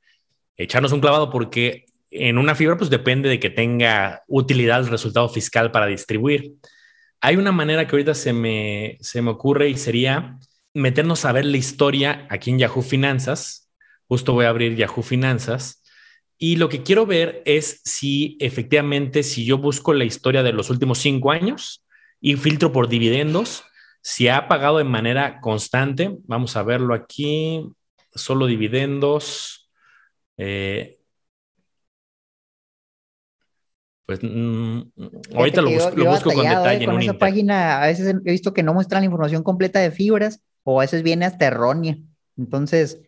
echarnos 0.57 0.93
un 0.93 1.01
clavado 1.01 1.31
porque 1.31 1.87
en 2.11 2.39
una 2.39 2.55
fibra 2.55 2.77
pues 2.77 2.91
depende 2.91 3.29
de 3.29 3.41
que 3.41 3.51
tenga 3.51 4.23
utilidad 4.27 4.81
el 4.81 4.89
resultado 4.89 5.29
fiscal 5.29 5.71
para 5.71 5.87
distribuir. 5.87 6.55
Hay 7.21 7.37
una 7.37 7.53
manera 7.53 7.87
que 7.87 7.97
ahorita 7.97 8.15
se 8.15 8.33
me, 8.33 8.99
se 9.01 9.23
me 9.23 9.31
ocurre 9.31 9.69
y 9.69 9.77
sería 9.77 10.39
meternos 10.75 11.25
a 11.25 11.33
ver 11.33 11.45
la 11.45 11.57
historia 11.57 12.27
aquí 12.31 12.51
en 12.51 12.59
Yahoo 12.59 12.83
Finanzas. 12.83 13.71
Justo 14.07 14.33
voy 14.33 14.47
a 14.47 14.51
abrir 14.51 14.77
Yahoo 14.77 15.03
Finanzas. 15.03 15.83
Y 16.39 16.57
lo 16.57 16.69
que 16.69 16.83
quiero 16.83 17.05
ver 17.05 17.43
es 17.45 17.81
si 17.85 18.37
efectivamente, 18.41 19.23
si 19.25 19.45
yo 19.45 19.59
busco 19.59 19.93
la 19.93 20.05
historia 20.05 20.43
de 20.45 20.53
los 20.53 20.71
últimos 20.71 20.99
cinco 20.99 21.33
años, 21.33 21.85
y 22.21 22.37
filtro 22.37 22.73
por 22.73 22.89
dividendos. 22.89 23.65
Si 24.03 24.29
ha 24.29 24.49
pagado 24.49 24.79
de 24.79 24.85
manera 24.85 25.41
constante, 25.41 26.17
vamos 26.25 26.57
a 26.57 26.63
verlo 26.63 26.95
aquí, 26.95 27.67
solo 28.15 28.47
dividendos. 28.47 29.71
Eh, 30.37 30.98
pues 34.09 34.21
mm, 34.23 34.81
ahorita 35.37 35.61
lo, 35.61 35.71
busco, 35.71 36.33
con 36.33 36.43
detalle. 36.43 36.87
con 36.87 37.03
esa 37.03 37.19
página 37.19 37.83
a 37.83 37.89
veces 37.89 38.17
he 38.25 38.31
visto 38.33 38.55
que 38.55 38.63
no 38.63 38.73
muestran 38.73 39.03
la 39.03 39.05
información 39.05 39.43
completa 39.43 39.81
de 39.81 39.91
fibras 39.91 40.41
o 40.63 40.81
a 40.81 40.85
veces 40.85 41.03
viene 41.03 41.27
hasta 41.27 41.45
errónea. 41.45 41.99
Entonces, 42.39 43.03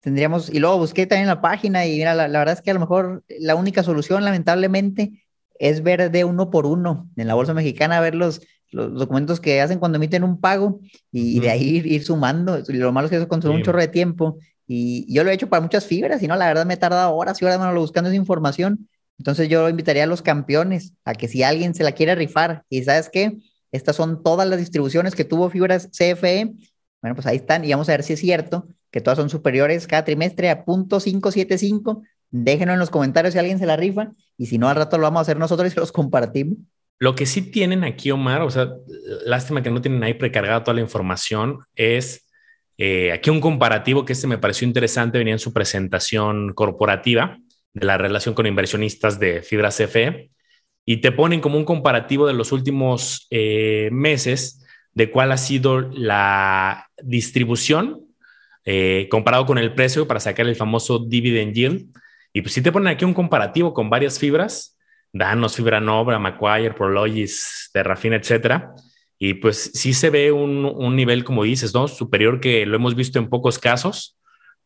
tendríamos, 0.00 0.52
y 0.52 0.58
luego 0.58 0.78
busqué 0.78 1.06
también 1.06 1.28
la 1.28 1.40
página 1.40 1.86
y 1.86 1.98
mira, 1.98 2.16
la, 2.16 2.26
la, 2.26 2.40
verdad 2.40 2.56
es 2.56 2.62
que 2.62 2.72
a 2.72 2.74
lo 2.74 2.80
mejor 2.80 3.22
la 3.38 3.54
única 3.54 3.84
solución, 3.84 4.24
lamentablemente, 4.24 5.24
es 5.60 5.84
ver 5.84 6.10
de 6.10 6.24
uno 6.24 6.50
por 6.50 6.66
uno 6.66 7.08
en 7.16 7.28
la 7.28 7.34
bolsa 7.34 7.54
mexicana, 7.54 8.00
ver 8.00 8.16
los, 8.16 8.40
los 8.72 8.92
documentos 8.92 9.38
que 9.38 9.60
hacen 9.60 9.78
cuando 9.78 9.98
emiten 9.98 10.24
un 10.24 10.40
pago 10.40 10.80
y, 11.12 11.38
de 11.38 11.50
ahí 11.50 11.80
ir, 11.84 12.02
sumando. 12.02 12.60
lo 12.66 12.92
malo 12.92 13.06
es 13.06 13.10
que 13.10 13.18
eso 13.18 13.28
consume 13.28 13.54
un 13.54 13.62
chorro 13.62 13.78
de 13.78 13.86
tiempo. 13.86 14.36
Y, 14.66 15.06
yo 15.14 15.22
lo 15.22 15.30
he 15.30 15.34
hecho 15.34 15.48
para 15.48 15.60
muchas 15.60 15.86
fibras 15.86 16.20
y 16.24 16.26
no, 16.26 16.34
la 16.34 16.48
verdad 16.48 16.66
me 16.66 16.74
he 16.74 16.76
tardado 16.76 17.14
horas 17.14 17.40
y 17.40 17.44
horas 17.44 17.60
mano, 17.60 17.78
buscando 17.78 18.10
esa 18.10 18.16
información. 18.16 18.88
Entonces 19.20 19.50
yo 19.50 19.68
invitaría 19.68 20.04
a 20.04 20.06
los 20.06 20.22
campeones 20.22 20.94
a 21.04 21.12
que 21.12 21.28
si 21.28 21.42
alguien 21.42 21.74
se 21.74 21.84
la 21.84 21.92
quiere 21.92 22.14
rifar 22.14 22.64
y 22.70 22.82
sabes 22.84 23.10
qué, 23.12 23.36
estas 23.70 23.94
son 23.94 24.22
todas 24.22 24.48
las 24.48 24.58
distribuciones 24.58 25.14
que 25.14 25.26
tuvo 25.26 25.50
fibras 25.50 25.90
CFE, 25.92 26.54
bueno, 27.02 27.14
pues 27.14 27.26
ahí 27.26 27.36
están 27.36 27.62
y 27.66 27.70
vamos 27.70 27.90
a 27.90 27.92
ver 27.92 28.02
si 28.02 28.14
es 28.14 28.20
cierto 28.20 28.66
que 28.90 29.02
todas 29.02 29.18
son 29.18 29.28
superiores 29.28 29.86
cada 29.86 30.06
trimestre 30.06 30.48
a 30.48 30.64
punto 30.64 30.98
575 31.00 32.02
Déjenlo 32.30 32.72
en 32.72 32.78
los 32.78 32.88
comentarios 32.88 33.34
si 33.34 33.38
alguien 33.38 33.58
se 33.58 33.66
la 33.66 33.76
rifa 33.76 34.12
y 34.38 34.46
si 34.46 34.56
no, 34.56 34.70
al 34.70 34.76
rato 34.76 34.96
lo 34.96 35.02
vamos 35.02 35.18
a 35.18 35.22
hacer 35.22 35.36
nosotros 35.36 35.70
y 35.70 35.78
los 35.78 35.92
compartimos. 35.92 36.56
Lo 36.98 37.14
que 37.14 37.26
sí 37.26 37.42
tienen 37.42 37.84
aquí, 37.84 38.10
Omar, 38.10 38.40
o 38.40 38.50
sea, 38.50 38.70
lástima 39.26 39.62
que 39.62 39.70
no 39.70 39.82
tienen 39.82 40.02
ahí 40.02 40.14
precargada 40.14 40.64
toda 40.64 40.76
la 40.76 40.80
información, 40.80 41.58
es 41.74 42.26
eh, 42.78 43.12
aquí 43.12 43.28
un 43.28 43.40
comparativo 43.40 44.06
que 44.06 44.14
este 44.14 44.26
me 44.26 44.38
pareció 44.38 44.66
interesante, 44.66 45.18
venía 45.18 45.34
en 45.34 45.38
su 45.38 45.52
presentación 45.52 46.54
corporativa 46.54 47.38
de 47.72 47.86
la 47.86 47.98
relación 47.98 48.34
con 48.34 48.46
inversionistas 48.46 49.18
de 49.18 49.42
Fibra 49.42 49.70
CFE 49.70 50.30
y 50.84 50.98
te 50.98 51.12
ponen 51.12 51.40
como 51.40 51.56
un 51.56 51.64
comparativo 51.64 52.26
de 52.26 52.34
los 52.34 52.52
últimos 52.52 53.26
eh, 53.30 53.88
meses 53.92 54.64
de 54.92 55.10
cuál 55.10 55.32
ha 55.32 55.36
sido 55.36 55.80
la 55.80 56.88
distribución 57.02 58.06
eh, 58.64 59.08
comparado 59.10 59.46
con 59.46 59.58
el 59.58 59.74
precio 59.74 60.06
para 60.06 60.20
sacar 60.20 60.46
el 60.46 60.56
famoso 60.56 60.98
dividend 60.98 61.54
yield 61.54 61.86
y 62.32 62.42
pues 62.42 62.54
si 62.54 62.62
te 62.62 62.72
ponen 62.72 62.88
aquí 62.88 63.04
un 63.04 63.14
comparativo 63.14 63.74
con 63.74 63.90
varias 63.90 64.18
fibras, 64.18 64.76
Danos, 65.12 65.56
Fibra 65.56 65.80
Nova, 65.80 66.18
Macquarie, 66.18 66.72
Prologis, 66.72 67.70
Terrafina, 67.72 68.16
etcétera. 68.16 68.74
Y 69.18 69.34
pues 69.34 69.72
sí 69.74 69.92
se 69.92 70.10
ve 70.10 70.32
un, 70.32 70.64
un, 70.64 70.96
nivel, 70.96 71.24
como 71.24 71.44
dices, 71.44 71.74
¿no? 71.74 71.88
Superior 71.88 72.40
que 72.40 72.64
lo 72.64 72.76
hemos 72.76 72.94
visto 72.94 73.18
en 73.18 73.28
pocos 73.28 73.58
casos, 73.58 74.16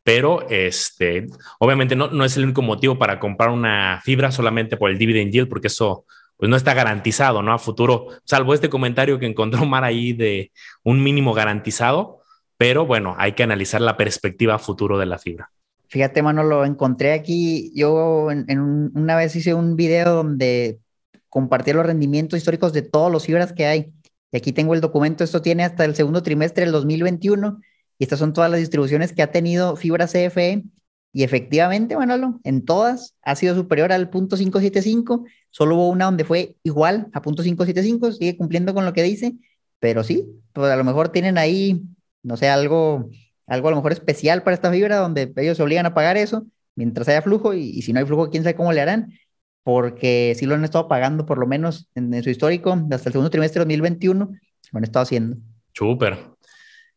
pero 0.04 0.48
este, 0.48 1.26
obviamente 1.58 1.96
no, 1.96 2.08
no 2.08 2.24
es 2.24 2.36
el 2.36 2.44
único 2.44 2.62
motivo 2.62 2.98
para 2.98 3.18
comprar 3.18 3.50
una 3.50 4.00
fibra 4.04 4.30
solamente 4.30 4.76
por 4.76 4.90
el 4.90 4.98
dividend 4.98 5.32
yield, 5.32 5.48
porque 5.48 5.66
eso 5.68 6.04
pues 6.36 6.50
no 6.50 6.56
está 6.56 6.74
garantizado, 6.74 7.42
¿no? 7.42 7.52
A 7.52 7.58
futuro, 7.58 8.08
salvo 8.24 8.54
este 8.54 8.68
comentario 8.68 9.18
que 9.18 9.26
encontró 9.26 9.64
Mar 9.66 9.82
ahí 9.82 10.12
de 10.12 10.52
un 10.82 11.02
mínimo 11.02 11.32
garantizado, 11.32 12.20
pero 12.56 12.86
bueno, 12.86 13.16
hay 13.18 13.32
que 13.32 13.42
analizar 13.42 13.80
la 13.80 13.96
perspectiva 13.96 14.58
futuro 14.58 14.98
de 14.98 15.06
la 15.06 15.18
fibra. 15.18 15.50
Fíjate, 15.88 16.22
mano, 16.22 16.42
lo 16.42 16.64
encontré 16.64 17.12
aquí. 17.12 17.72
Yo 17.74 18.30
en, 18.30 18.90
una 18.94 19.16
vez 19.16 19.36
hice 19.36 19.54
un 19.54 19.76
video 19.76 20.12
donde 20.12 20.80
compartí 21.28 21.72
los 21.72 21.86
rendimientos 21.86 22.36
históricos 22.36 22.72
de 22.72 22.82
todos 22.82 23.12
los 23.12 23.26
fibras 23.26 23.52
que 23.52 23.66
hay. 23.66 23.92
Y 24.32 24.36
aquí 24.36 24.52
tengo 24.52 24.74
el 24.74 24.80
documento. 24.80 25.22
Esto 25.22 25.40
tiene 25.40 25.64
hasta 25.64 25.84
el 25.84 25.94
segundo 25.94 26.22
trimestre 26.22 26.64
del 26.64 26.72
2021. 26.72 27.60
Y 27.98 28.04
estas 28.04 28.18
son 28.18 28.33
todas 28.33 28.50
las 28.50 28.61
distribuciones 28.61 29.12
que 29.12 29.22
ha 29.22 29.30
tenido 29.30 29.76
fibra 29.76 30.07
CFE. 30.07 30.64
Y 31.12 31.22
efectivamente, 31.22 31.96
Manolo, 31.96 32.40
en 32.44 32.64
todas 32.64 33.14
ha 33.22 33.37
sido 33.37 33.54
superior 33.54 33.92
al 33.92 34.11
punto 34.11 34.37
575. 34.37 35.24
Solo 35.50 35.76
hubo 35.76 35.88
una 35.88 36.07
donde 36.07 36.24
fue 36.24 36.57
igual 36.62 37.09
a 37.12 37.22
punto 37.22 37.42
575. 37.42 38.12
Sigue 38.12 38.37
cumpliendo 38.37 38.74
con 38.74 38.85
lo 38.85 38.92
que 38.92 39.02
dice. 39.02 39.35
Pero 39.78 40.02
sí, 40.02 40.26
pues 40.52 40.70
a 40.70 40.76
lo 40.76 40.85
mejor 40.85 41.11
tienen 41.11 41.38
ahí, 41.38 41.83
no 42.22 42.37
sé, 42.37 42.48
algo 42.48 43.11
algo 43.46 43.68
a 43.68 43.70
lo 43.72 43.76
mejor 43.76 43.92
especial 43.92 44.42
para 44.42 44.54
esta 44.54 44.70
fibra 44.70 44.96
donde 44.96 45.33
ellos 45.37 45.57
se 45.57 45.62
obligan 45.62 45.87
a 45.87 45.94
pagar 45.94 46.16
eso 46.16 46.46
mientras 46.74 47.09
haya 47.09 47.22
flujo 47.22 47.54
y, 47.54 47.83
si 47.83 47.92
no 47.92 48.00
hay 48.00 48.07
flujo, 48.07 48.30
quién 48.30 48.42
sabe 48.42 48.57
cómo 48.57 48.72
le 48.72 48.80
harán, 48.80 49.12
porque 49.62 50.35
sí 50.37 50.46
lo 50.46 50.54
han 50.54 50.64
estado 50.64 50.88
pagando 50.88 51.24
por 51.24 51.38
lo 51.38 51.46
menos 51.46 51.88
en, 51.94 52.22
su 52.22 52.30
histórico 52.30 52.72
hasta 52.90 53.09
el 53.09 53.12
segundo 53.12 53.30
trimestre 53.30 53.61
de 53.61 53.64
2021, 53.64 54.30
lo 54.72 54.78
han 54.78 54.85
estado 54.85 55.04
haciendo. 55.04 55.37
Súper. 55.72 56.34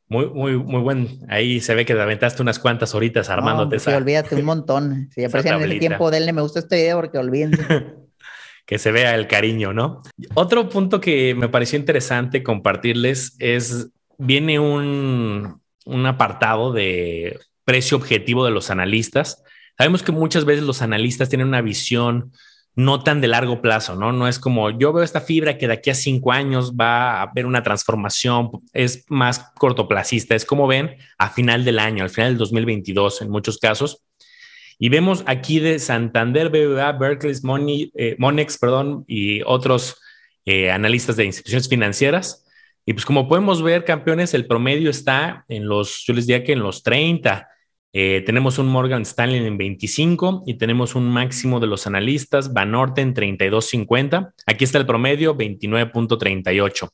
Muy, 0.10 0.28
muy, 0.30 0.58
muy 0.58 0.82
buen. 0.82 1.20
Ahí 1.28 1.60
se 1.60 1.76
ve 1.76 1.86
que 1.86 1.94
te 1.94 2.02
aventaste 2.02 2.42
unas 2.42 2.60
cuantas 2.60 2.96
horitas 2.96 3.30
armándote 3.30 3.76
no, 3.76 3.80
Sí, 3.80 3.92
olvídate 3.92 4.36
un 4.36 4.46
montón. 4.46 5.10
Si 5.14 5.24
aparecen 5.24 5.56
en 5.56 5.72
el 5.72 5.80
tiempo, 5.80 6.10
denle 6.12 6.32
me 6.32 6.42
gusta 6.42 6.60
este 6.60 6.78
video 6.78 6.98
porque 6.98 7.18
olvídense. 7.18 7.66
que 8.66 8.80
se 8.80 8.92
vea 8.92 9.16
el 9.16 9.28
cariño, 9.28 9.74
¿no? 9.74 10.02
Otro 10.34 10.70
punto 10.70 11.02
que 11.02 11.36
me 11.36 11.50
pareció 11.50 11.80
interesante 11.80 12.44
compartirles 12.44 13.36
es, 13.40 13.90
viene 14.18 14.60
un, 14.60 15.62
un 15.86 16.06
apartado 16.06 16.74
de 16.74 17.40
precio 17.64 17.98
objetivo 17.98 18.46
de 18.46 18.52
los 18.52 18.70
analistas. 18.70 19.44
Sabemos 19.78 20.04
que 20.04 20.12
muchas 20.12 20.46
veces 20.46 20.64
los 20.64 20.82
analistas 20.82 21.30
tienen 21.30 21.48
una 21.48 21.62
visión 21.62 22.32
no 22.78 23.04
tan 23.04 23.20
de 23.20 23.28
largo 23.28 23.62
plazo, 23.62 23.96
¿no? 23.96 24.14
No 24.14 24.28
es 24.30 24.40
como 24.40 24.70
yo 24.70 24.94
veo 24.94 25.04
esta 25.04 25.20
fibra 25.20 25.58
que 25.58 25.68
de 25.68 25.74
aquí 25.74 25.90
a 25.90 25.96
cinco 25.96 26.32
años 26.32 26.74
va 26.80 27.16
a 27.16 27.22
haber 27.24 27.46
una 27.46 27.64
transformación, 27.64 28.50
es 28.72 29.04
más 29.10 29.52
cortoplacista, 29.58 30.36
es 30.36 30.46
como 30.46 30.66
ven 30.68 30.96
a 31.18 31.30
final 31.30 31.66
del 31.66 31.80
año, 31.80 32.04
al 32.04 32.10
final 32.10 32.30
del 32.30 32.38
2022 32.38 33.24
en 33.24 33.30
muchos 33.30 33.58
casos. 33.58 34.06
Y 34.80 34.90
vemos 34.90 35.24
aquí 35.26 35.60
de 35.60 35.80
Santander, 35.80 36.50
BBVA, 36.50 36.94
Berkeley, 36.94 37.92
eh, 37.96 38.16
Monex, 38.20 38.58
perdón, 38.58 39.04
y 39.08 39.42
otros 39.44 40.00
eh, 40.46 40.72
analistas 40.72 41.18
de 41.18 41.26
instituciones 41.26 41.68
financieras 41.68 42.48
y 42.90 42.94
pues 42.94 43.06
como 43.06 43.28
podemos 43.28 43.62
ver, 43.62 43.84
campeones, 43.84 44.34
el 44.34 44.48
promedio 44.48 44.90
está 44.90 45.44
en 45.50 45.68
los, 45.68 46.06
yo 46.08 46.14
les 46.14 46.26
diría 46.26 46.46
que 46.46 46.54
en 46.54 46.62
los 46.62 46.84
30. 46.84 47.46
Eh, 47.94 48.22
tenemos 48.26 48.60
un 48.60 48.68
Morgan 48.68 49.04
Stanley 49.04 49.46
en 49.46 49.58
25 49.58 50.44
y 50.46 50.56
tenemos 50.56 50.96
un 50.96 51.10
máximo 51.10 51.60
de 51.60 51.68
los 51.68 51.88
analistas, 51.88 52.54
Banorte 52.54 53.02
en 53.02 53.14
32.50. 53.14 54.34
Aquí 54.46 54.64
está 54.64 54.78
el 54.78 54.86
promedio, 54.86 55.36
29.38. 55.36 56.90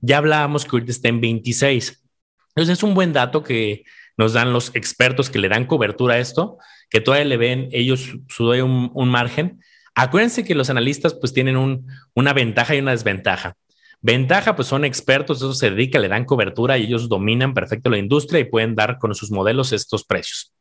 Ya 0.00 0.18
hablábamos 0.18 0.64
que 0.64 0.76
ahorita 0.76 0.92
está 0.92 1.08
en 1.08 1.20
26. 1.20 2.04
Entonces 2.48 2.78
es 2.78 2.82
un 2.82 2.94
buen 2.94 3.12
dato 3.12 3.42
que 3.42 3.84
nos 4.16 4.32
dan 4.32 4.52
los 4.52 4.74
expertos 4.74 5.30
que 5.30 5.38
le 5.38 5.48
dan 5.48 5.66
cobertura 5.66 6.14
a 6.14 6.18
esto, 6.18 6.58
que 6.90 7.00
todavía 7.00 7.24
le 7.24 7.36
ven 7.36 7.68
ellos 7.72 8.12
su 8.28 8.44
un, 8.44 8.90
un 8.94 9.08
margen. 9.08 9.60
Acuérdense 9.94 10.44
que 10.44 10.54
los 10.54 10.70
analistas 10.70 11.14
pues 11.14 11.32
tienen 11.32 11.56
un, 11.56 11.86
una 12.14 12.32
ventaja 12.32 12.74
y 12.74 12.80
una 12.80 12.92
desventaja. 12.92 13.56
Ventaja, 14.04 14.54
pues 14.54 14.68
son 14.68 14.84
expertos, 14.84 15.38
eso 15.38 15.54
se 15.54 15.70
dedica, 15.70 15.98
le 15.98 16.08
dan 16.08 16.26
cobertura 16.26 16.76
y 16.76 16.82
ellos 16.82 17.08
dominan 17.08 17.54
perfecto 17.54 17.88
la 17.88 17.96
industria 17.96 18.38
y 18.38 18.44
pueden 18.44 18.74
dar 18.74 18.98
con 18.98 19.14
sus 19.14 19.30
modelos 19.30 19.72
estos 19.72 20.04
precios. 20.04 20.54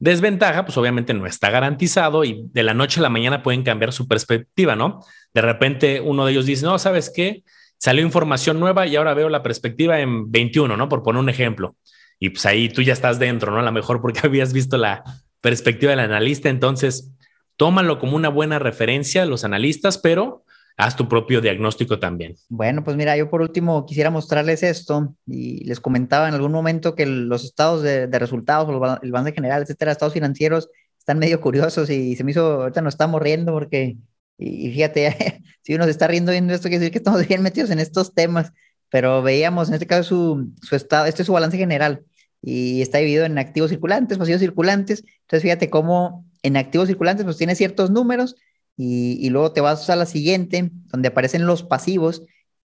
Desventaja, 0.00 0.64
pues 0.64 0.76
obviamente 0.76 1.14
no 1.14 1.24
está 1.24 1.50
garantizado 1.50 2.24
y 2.24 2.48
de 2.52 2.64
la 2.64 2.74
noche 2.74 2.98
a 2.98 3.04
la 3.04 3.08
mañana 3.08 3.44
pueden 3.44 3.62
cambiar 3.62 3.92
su 3.92 4.08
perspectiva, 4.08 4.74
¿no? 4.74 5.04
De 5.32 5.40
repente 5.40 6.00
uno 6.00 6.26
de 6.26 6.32
ellos 6.32 6.46
dice, 6.46 6.66
no, 6.66 6.80
¿sabes 6.80 7.12
qué? 7.14 7.44
Salió 7.78 8.04
información 8.04 8.58
nueva 8.58 8.88
y 8.88 8.96
ahora 8.96 9.14
veo 9.14 9.28
la 9.28 9.44
perspectiva 9.44 10.00
en 10.00 10.28
21, 10.28 10.76
¿no? 10.76 10.88
Por 10.88 11.04
poner 11.04 11.20
un 11.20 11.28
ejemplo. 11.28 11.76
Y 12.18 12.30
pues 12.30 12.44
ahí 12.44 12.70
tú 12.70 12.82
ya 12.82 12.92
estás 12.92 13.20
dentro, 13.20 13.52
¿no? 13.52 13.60
A 13.60 13.62
lo 13.62 13.70
mejor 13.70 14.00
porque 14.00 14.18
habías 14.24 14.52
visto 14.52 14.76
la 14.76 15.04
perspectiva 15.40 15.90
del 15.90 16.00
analista, 16.00 16.48
entonces 16.48 17.12
tómalo 17.56 18.00
como 18.00 18.16
una 18.16 18.30
buena 18.30 18.58
referencia 18.58 19.24
los 19.26 19.44
analistas, 19.44 19.96
pero 19.96 20.44
haz 20.80 20.96
tu 20.96 21.08
propio 21.08 21.40
diagnóstico 21.40 21.98
también. 21.98 22.36
Bueno, 22.48 22.82
pues 22.82 22.96
mira, 22.96 23.16
yo 23.16 23.28
por 23.28 23.42
último 23.42 23.84
quisiera 23.86 24.10
mostrarles 24.10 24.62
esto 24.62 25.14
y 25.26 25.64
les 25.64 25.80
comentaba 25.80 26.28
en 26.28 26.34
algún 26.34 26.52
momento 26.52 26.94
que 26.94 27.06
los 27.06 27.44
estados 27.44 27.82
de, 27.82 28.06
resultados, 28.06 28.68
el 29.02 29.12
balance 29.12 29.32
general, 29.34 29.62
etcétera, 29.62 29.92
estados 29.92 30.14
financieros 30.14 30.68
están 30.98 31.18
medio 31.18 31.40
curiosos 31.40 31.90
y 31.90 32.16
se 32.16 32.24
me 32.24 32.30
hizo, 32.30 32.62
ahorita 32.62 32.82
nos 32.82 32.94
estamos 32.94 33.20
riendo 33.20 33.52
porque, 33.52 33.96
y, 34.38 34.70
fíjate, 34.70 35.42
si 35.62 35.74
uno 35.74 35.84
se 35.84 35.90
está 35.90 36.08
riendo 36.08 36.32
viendo 36.32 36.54
esto, 36.54 36.68
quiere 36.68 36.80
decir 36.80 36.92
que 36.92 36.98
estamos 36.98 37.26
bien 37.26 37.42
metidos 37.42 37.70
en 37.70 37.78
estos 37.78 38.14
temas, 38.14 38.52
pero 38.88 39.22
veíamos 39.22 39.68
en 39.68 39.74
este 39.74 39.86
caso 39.86 40.04
su, 40.04 40.52
su 40.62 40.76
estado, 40.76 41.06
este 41.06 41.22
es 41.22 41.26
su 41.26 41.32
balance 41.32 41.56
general 41.56 42.04
y 42.42 42.80
está 42.80 42.98
dividido 42.98 43.24
en 43.24 43.38
activos 43.38 43.70
circulantes, 43.70 44.18
pasivos 44.18 44.40
circulantes, 44.40 45.04
entonces 45.22 45.42
fíjate 45.42 45.68
cómo 45.68 46.24
en 46.42 46.56
activos 46.56 46.88
circulantes 46.88 47.24
pues 47.24 47.36
tiene 47.36 47.54
ciertos 47.54 47.90
números, 47.90 48.36
y, 48.82 49.28
luego 49.28 49.52
te 49.52 49.60
vas 49.60 49.90
a 49.90 49.96
la 49.96 50.06
siguiente, 50.06 50.70
donde 50.86 51.08
aparecen 51.08 51.46
los 51.46 51.62
pasivos 51.62 52.22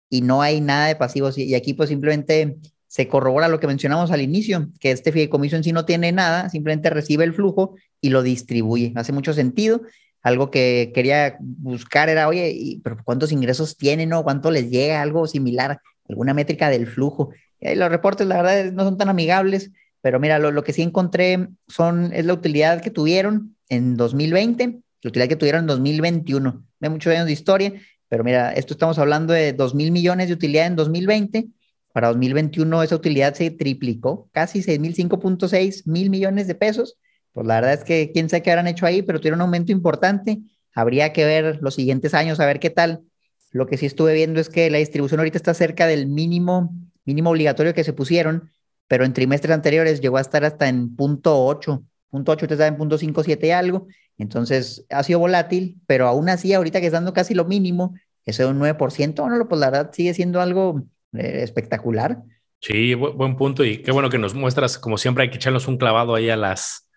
y 0.10 0.22
no 0.22 0.42
hay 0.42 0.62
nada 0.62 0.88
de 0.88 0.96
pasivos. 0.96 1.38
Y, 1.38 1.54
aquí 1.56 1.74
pues 1.74 1.90
simplemente 1.90 2.58
se 2.88 3.10
corrobora 3.10 3.50
lo 3.50 3.60
que 3.60 3.68
mencionamos 3.68 4.12
al 4.12 4.22
inicio, 4.22 4.70
que 4.80 4.92
este 4.92 5.12
fideicomiso 5.12 5.58
en 5.58 5.66
sí 5.66 5.74
no 5.74 5.84
tiene 5.84 6.14
nada, 6.14 6.50
simplemente 6.50 6.90
recibe 6.90 7.26
el 7.26 7.34
flujo 7.34 7.76
y 8.00 8.12
lo 8.12 8.24
distribuye. 8.24 8.94
Hace 8.96 9.12
mucho 9.12 9.34
sentido. 9.34 9.82
Algo 10.22 10.52
que 10.52 10.94
quería 10.96 11.36
buscar 11.42 12.08
era, 12.08 12.30
oye, 12.30 12.80
¿pero 12.82 12.98
cuántos 13.04 13.34
ingresos 13.34 13.76
tienen 13.76 14.14
o 14.14 14.24
cuánto 14.24 14.52
les 14.52 14.70
llega? 14.70 15.02
Algo 15.02 15.28
similar, 15.28 15.82
alguna 16.08 16.34
métrica 16.34 16.70
del 16.70 16.88
flujo. 16.88 17.32
Y 17.60 17.76
los 17.76 17.90
reportes, 17.90 18.26
la 18.26 18.42
verdad, 18.42 18.72
no 18.72 18.86
son 18.86 18.98
tan 18.98 19.10
amigables, 19.10 19.72
pero 20.02 20.22
mira, 20.22 20.40
lo, 20.40 20.52
lo 20.52 20.64
que 20.64 20.72
sí 20.72 20.82
encontré 20.82 21.50
son, 21.68 22.14
es 22.14 22.26
la 22.26 22.34
utilidad 22.34 22.82
que 22.82 22.90
tuvieron 22.90 23.58
en 23.68 23.98
2020 23.98 24.85
utilidad 25.10 25.30
que 25.30 25.36
tuvieron 25.36 25.62
en 25.62 25.68
2021. 25.68 26.66
hay 26.82 26.90
muchos 26.90 27.14
años 27.14 27.26
de 27.26 27.32
historia, 27.32 27.74
pero 28.08 28.24
mira, 28.24 28.52
esto 28.54 28.74
estamos 28.74 28.98
hablando 29.00 29.34
de 29.34 29.54
2 29.54 29.76
mil 29.76 29.92
millones 29.92 30.28
de 30.28 30.34
utilidad 30.34 30.68
en 30.68 30.76
2020. 30.76 31.48
Para 31.92 32.10
2021 32.10 32.84
esa 32.84 32.96
utilidad 32.96 33.34
se 33.34 33.52
triplicó, 33.52 34.30
casi 34.34 34.62
6 34.62 34.80
mil, 34.80 34.96
5.6 34.96 35.84
mil 35.86 36.10
millones 36.10 36.48
de 36.48 36.56
pesos. 36.56 36.98
Pues 37.32 37.48
la 37.48 37.56
verdad 37.56 37.74
es 37.74 37.84
que 37.84 38.12
quién 38.12 38.30
sabe 38.30 38.44
qué 38.44 38.52
habrán 38.52 38.68
hecho 38.68 38.86
ahí, 38.86 39.02
pero 39.02 39.20
tuvieron 39.20 39.40
un 39.40 39.48
aumento 39.48 39.72
importante. 39.72 40.40
Habría 40.74 41.14
que 41.14 41.26
ver 41.26 41.60
los 41.62 41.76
siguientes 41.76 42.14
años, 42.14 42.40
a 42.40 42.46
ver 42.46 42.60
qué 42.60 42.70
tal. 42.70 43.04
Lo 43.52 43.68
que 43.68 43.78
sí 43.78 43.86
estuve 43.86 44.14
viendo 44.14 44.42
es 44.42 44.50
que 44.50 44.70
la 44.70 44.78
distribución 44.78 45.20
ahorita 45.22 45.38
está 45.38 45.54
cerca 45.54 45.88
del 45.88 46.08
mínimo, 46.08 46.76
mínimo 47.06 47.30
obligatorio 47.30 47.74
que 47.74 47.86
se 47.86 47.94
pusieron, 47.94 48.52
pero 48.88 49.06
en 49.06 49.14
trimestres 49.14 49.54
anteriores 49.54 50.02
llegó 50.02 50.18
a 50.18 50.22
estar 50.22 50.44
hasta 50.44 50.68
en 50.68 50.96
punto 50.96 51.46
8, 51.46 51.84
punto 52.10 52.32
8 52.34 52.48
te 52.48 52.54
está 52.56 52.68
en 52.68 52.78
punto 52.78 52.98
57 52.98 53.54
algo, 53.54 53.88
entonces 54.18 54.86
ha 54.90 55.04
sido 55.04 55.20
volátil, 55.20 55.82
pero 55.88 56.08
aún 56.08 56.30
así, 56.30 56.54
ahorita 56.54 56.80
que 56.80 56.88
está 56.88 56.98
dando 56.98 57.14
casi 57.14 57.34
lo 57.34 57.46
mínimo, 57.46 57.96
ese 58.26 58.44
de 58.44 58.50
un 58.50 58.60
9%, 58.60 59.22
bueno, 59.22 59.48
pues 59.48 59.60
la 59.60 59.70
verdad 59.70 59.92
sigue 59.94 60.14
siendo 60.14 60.42
algo 60.42 60.84
eh, 61.14 61.42
espectacular. 61.44 62.24
Sí, 62.62 62.94
buen 62.96 63.36
punto 63.36 63.64
y 63.64 63.84
qué 63.84 63.92
bueno 63.92 64.10
que 64.10 64.18
nos 64.18 64.34
muestras, 64.34 64.80
como 64.80 64.98
siempre 64.98 65.24
hay 65.24 65.30
que 65.30 65.36
echarnos 65.36 65.68
un 65.68 65.78
clavado 65.78 66.16
ahí 66.16 66.30
a, 66.30 66.38
las, 66.38 66.90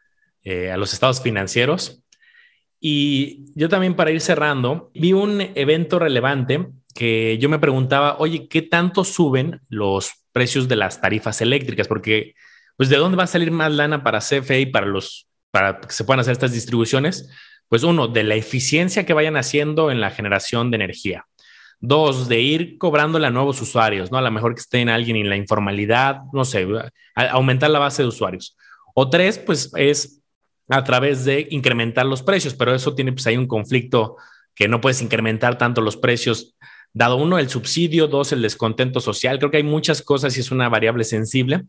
eh, 0.43 0.71
a 0.71 0.77
los 0.77 0.93
estados 0.93 1.21
financieros. 1.21 2.03
Y 2.81 3.53
yo 3.55 3.69
también 3.69 3.95
para 3.95 4.11
ir 4.11 4.21
cerrando, 4.21 4.91
vi 4.95 5.13
un 5.13 5.41
evento 5.41 5.99
relevante 5.99 6.69
que 6.95 7.37
yo 7.39 7.49
me 7.49 7.59
preguntaba, 7.59 8.17
oye, 8.19 8.49
¿qué 8.49 8.63
tanto 8.63 9.05
suben 9.05 9.61
los 9.69 10.13
precios 10.33 10.69
de 10.69 10.77
las 10.77 11.01
tarifas 11.01 11.41
eléctricas? 11.41 11.87
Porque, 11.89 12.35
pues, 12.77 12.89
¿de 12.89 12.97
dónde 12.97 13.17
va 13.19 13.25
a 13.25 13.29
salir 13.29 13.51
más 13.51 13.73
lana 13.73 14.03
para 14.03 14.21
CFE 14.21 14.61
y 14.61 14.67
para 14.67 14.87
los 14.87 15.28
para 15.51 15.81
que 15.81 15.93
se 15.93 16.05
puedan 16.05 16.21
hacer 16.21 16.33
estas 16.33 16.53
distribuciones? 16.53 17.31
Pues 17.69 17.83
uno, 17.83 18.09
de 18.09 18.25
la 18.25 18.35
eficiencia 18.35 19.05
que 19.05 19.13
vayan 19.13 19.37
haciendo 19.37 19.91
en 19.91 20.01
la 20.01 20.11
generación 20.11 20.71
de 20.71 20.77
energía. 20.77 21.27
Dos, 21.81 22.29
de 22.29 22.41
ir 22.41 22.79
cobrándole 22.79 23.27
a 23.27 23.31
nuevos 23.31 23.61
usuarios, 23.61 24.11
¿no? 24.11 24.19
A 24.19 24.23
lo 24.23 24.31
mejor 24.31 24.55
que 24.55 24.61
estén 24.61 24.89
alguien 24.89 25.17
en 25.17 25.29
la 25.29 25.37
informalidad, 25.37 26.21
no 26.33 26.45
sé, 26.45 26.67
aumentar 27.15 27.71
la 27.71 27.79
base 27.79 28.03
de 28.03 28.09
usuarios. 28.09 28.57
O 28.95 29.09
tres, 29.11 29.39
pues 29.39 29.71
es 29.77 30.21
a 30.69 30.83
través 30.85 31.25
de 31.25 31.47
incrementar 31.51 32.05
los 32.05 32.23
precios, 32.23 32.55
pero 32.55 32.75
eso 32.75 32.95
tiene, 32.95 33.13
pues 33.13 33.27
hay 33.27 33.37
un 33.37 33.47
conflicto 33.47 34.17
que 34.55 34.67
no 34.67 34.81
puedes 34.81 35.01
incrementar 35.03 35.57
tanto 35.57 35.81
los 35.81 35.97
precios, 35.97 36.57
dado 36.93 37.17
uno, 37.17 37.39
el 37.39 37.49
subsidio, 37.49 38.09
dos, 38.09 38.33
el 38.33 38.43
descontento 38.43 39.01
social. 39.01 39.39
Creo 39.39 39.51
que 39.51 39.59
hay 39.59 39.63
muchas 39.63 40.03
cosas 40.03 40.37
y 40.37 40.41
es 40.41 40.51
una 40.51 40.69
variable 40.69 41.05
sensible. 41.05 41.63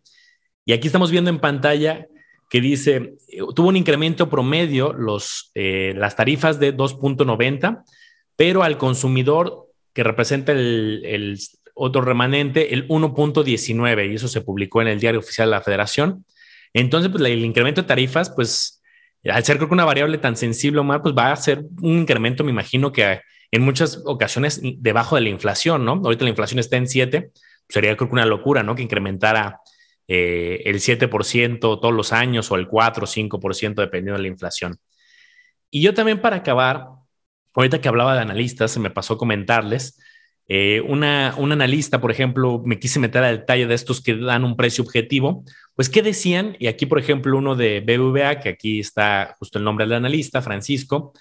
Y 0.66 0.74
aquí 0.74 0.88
estamos 0.88 1.12
viendo 1.12 1.30
en 1.30 1.40
pantalla 1.40 2.08
que 2.50 2.62
dice, 2.62 3.14
tuvo 3.56 3.70
un 3.70 3.78
incremento 3.78 4.28
promedio 4.28 4.92
los, 4.92 5.52
eh, 5.54 5.94
las 5.96 6.16
tarifas 6.16 6.60
de 6.60 6.76
2.90, 6.76 7.84
pero 8.36 8.64
al 8.64 8.78
consumidor 8.78 9.68
que 9.94 10.04
representa 10.04 10.52
el, 10.52 11.38
otro 11.76 12.02
remanente, 12.02 12.74
el 12.74 12.88
1.19, 12.90 14.12
y 14.12 14.16
eso 14.16 14.28
se 14.28 14.42
publicó 14.42 14.82
en 14.82 14.90
el 14.90 15.00
diario 15.00 15.20
oficial 15.20 15.48
de 15.48 15.52
la 15.52 15.62
federación. 15.62 16.26
Entonces, 16.74 17.10
pues 17.10 17.24
el 17.24 17.46
incremento 17.46 17.84
de 17.84 17.88
tarifas, 17.88 18.30
pues 18.32 18.82
al 19.24 19.44
ser 19.46 19.58
creo 19.58 19.70
que 19.70 19.76
una 19.76 19.86
variable 19.86 20.18
tan 20.18 20.36
sensible, 20.36 20.80
Omar, 20.80 21.02
pues 21.02 21.16
va 21.16 21.32
a 21.32 21.36
ser 21.36 21.64
un 21.82 22.00
incremento, 22.00 22.44
me 22.44 22.52
imagino 22.52 22.92
que 22.92 23.22
en 23.52 23.62
muchas 23.62 24.02
ocasiones 24.06 24.60
debajo 24.62 25.16
de 25.16 25.22
la 25.22 25.30
inflación, 25.30 25.86
¿no? 25.86 25.94
Ahorita 26.04 26.24
la 26.24 26.30
inflación 26.30 26.60
está 26.60 26.78
en 26.78 26.88
7, 26.88 27.32
sería 27.70 27.96
creo 27.96 28.10
que 28.10 28.14
una 28.14 28.26
locura, 28.26 28.64
¿no? 28.64 28.76
Que 28.76 28.84
incrementara 28.84 29.60
eh, 30.12 30.64
el 30.66 30.80
7% 30.80 31.60
todos 31.60 31.94
los 31.94 32.12
años 32.14 32.52
o 32.52 32.56
el 32.56 32.68
4 32.68 33.04
o 33.04 33.08
5% 33.08 33.76
dependiendo 33.76 34.18
de 34.18 34.24
la 34.24 34.28
inflación. 34.28 34.80
Y 35.70 35.84
yo 35.84 35.94
también 35.94 36.20
para 36.20 36.38
acabar, 36.38 36.88
ahorita 37.54 37.80
que 37.80 37.88
hablaba 37.88 38.16
de 38.16 38.22
analistas, 38.22 38.72
se 38.72 38.80
me 38.80 38.90
pasó 38.90 39.20
comentarles, 39.20 40.02
eh, 40.48 40.82
una, 40.82 41.36
un 41.38 41.52
analista, 41.52 42.02
por 42.02 42.10
ejemplo, 42.10 42.60
me 42.66 42.80
quise 42.80 43.00
meter 43.00 43.24
al 43.24 43.38
detalle 43.38 43.68
de 43.68 43.76
estos 43.76 44.02
que 44.02 44.16
dan 44.16 44.44
un 44.44 44.58
precio 44.58 44.84
objetivo, 44.84 45.44
pues 45.76 45.90
¿qué 45.90 46.02
decían? 46.02 46.58
Y 46.58 46.66
aquí, 46.66 46.88
por 46.88 46.98
ejemplo, 46.98 47.38
uno 47.38 47.56
de 47.56 47.82
BBVA, 47.82 48.40
que 48.40 48.50
aquí 48.50 48.80
está 48.80 49.36
justo 49.38 49.60
el 49.60 49.64
nombre 49.64 49.86
del 49.86 49.94
analista, 49.94 50.42
Francisco, 50.42 51.14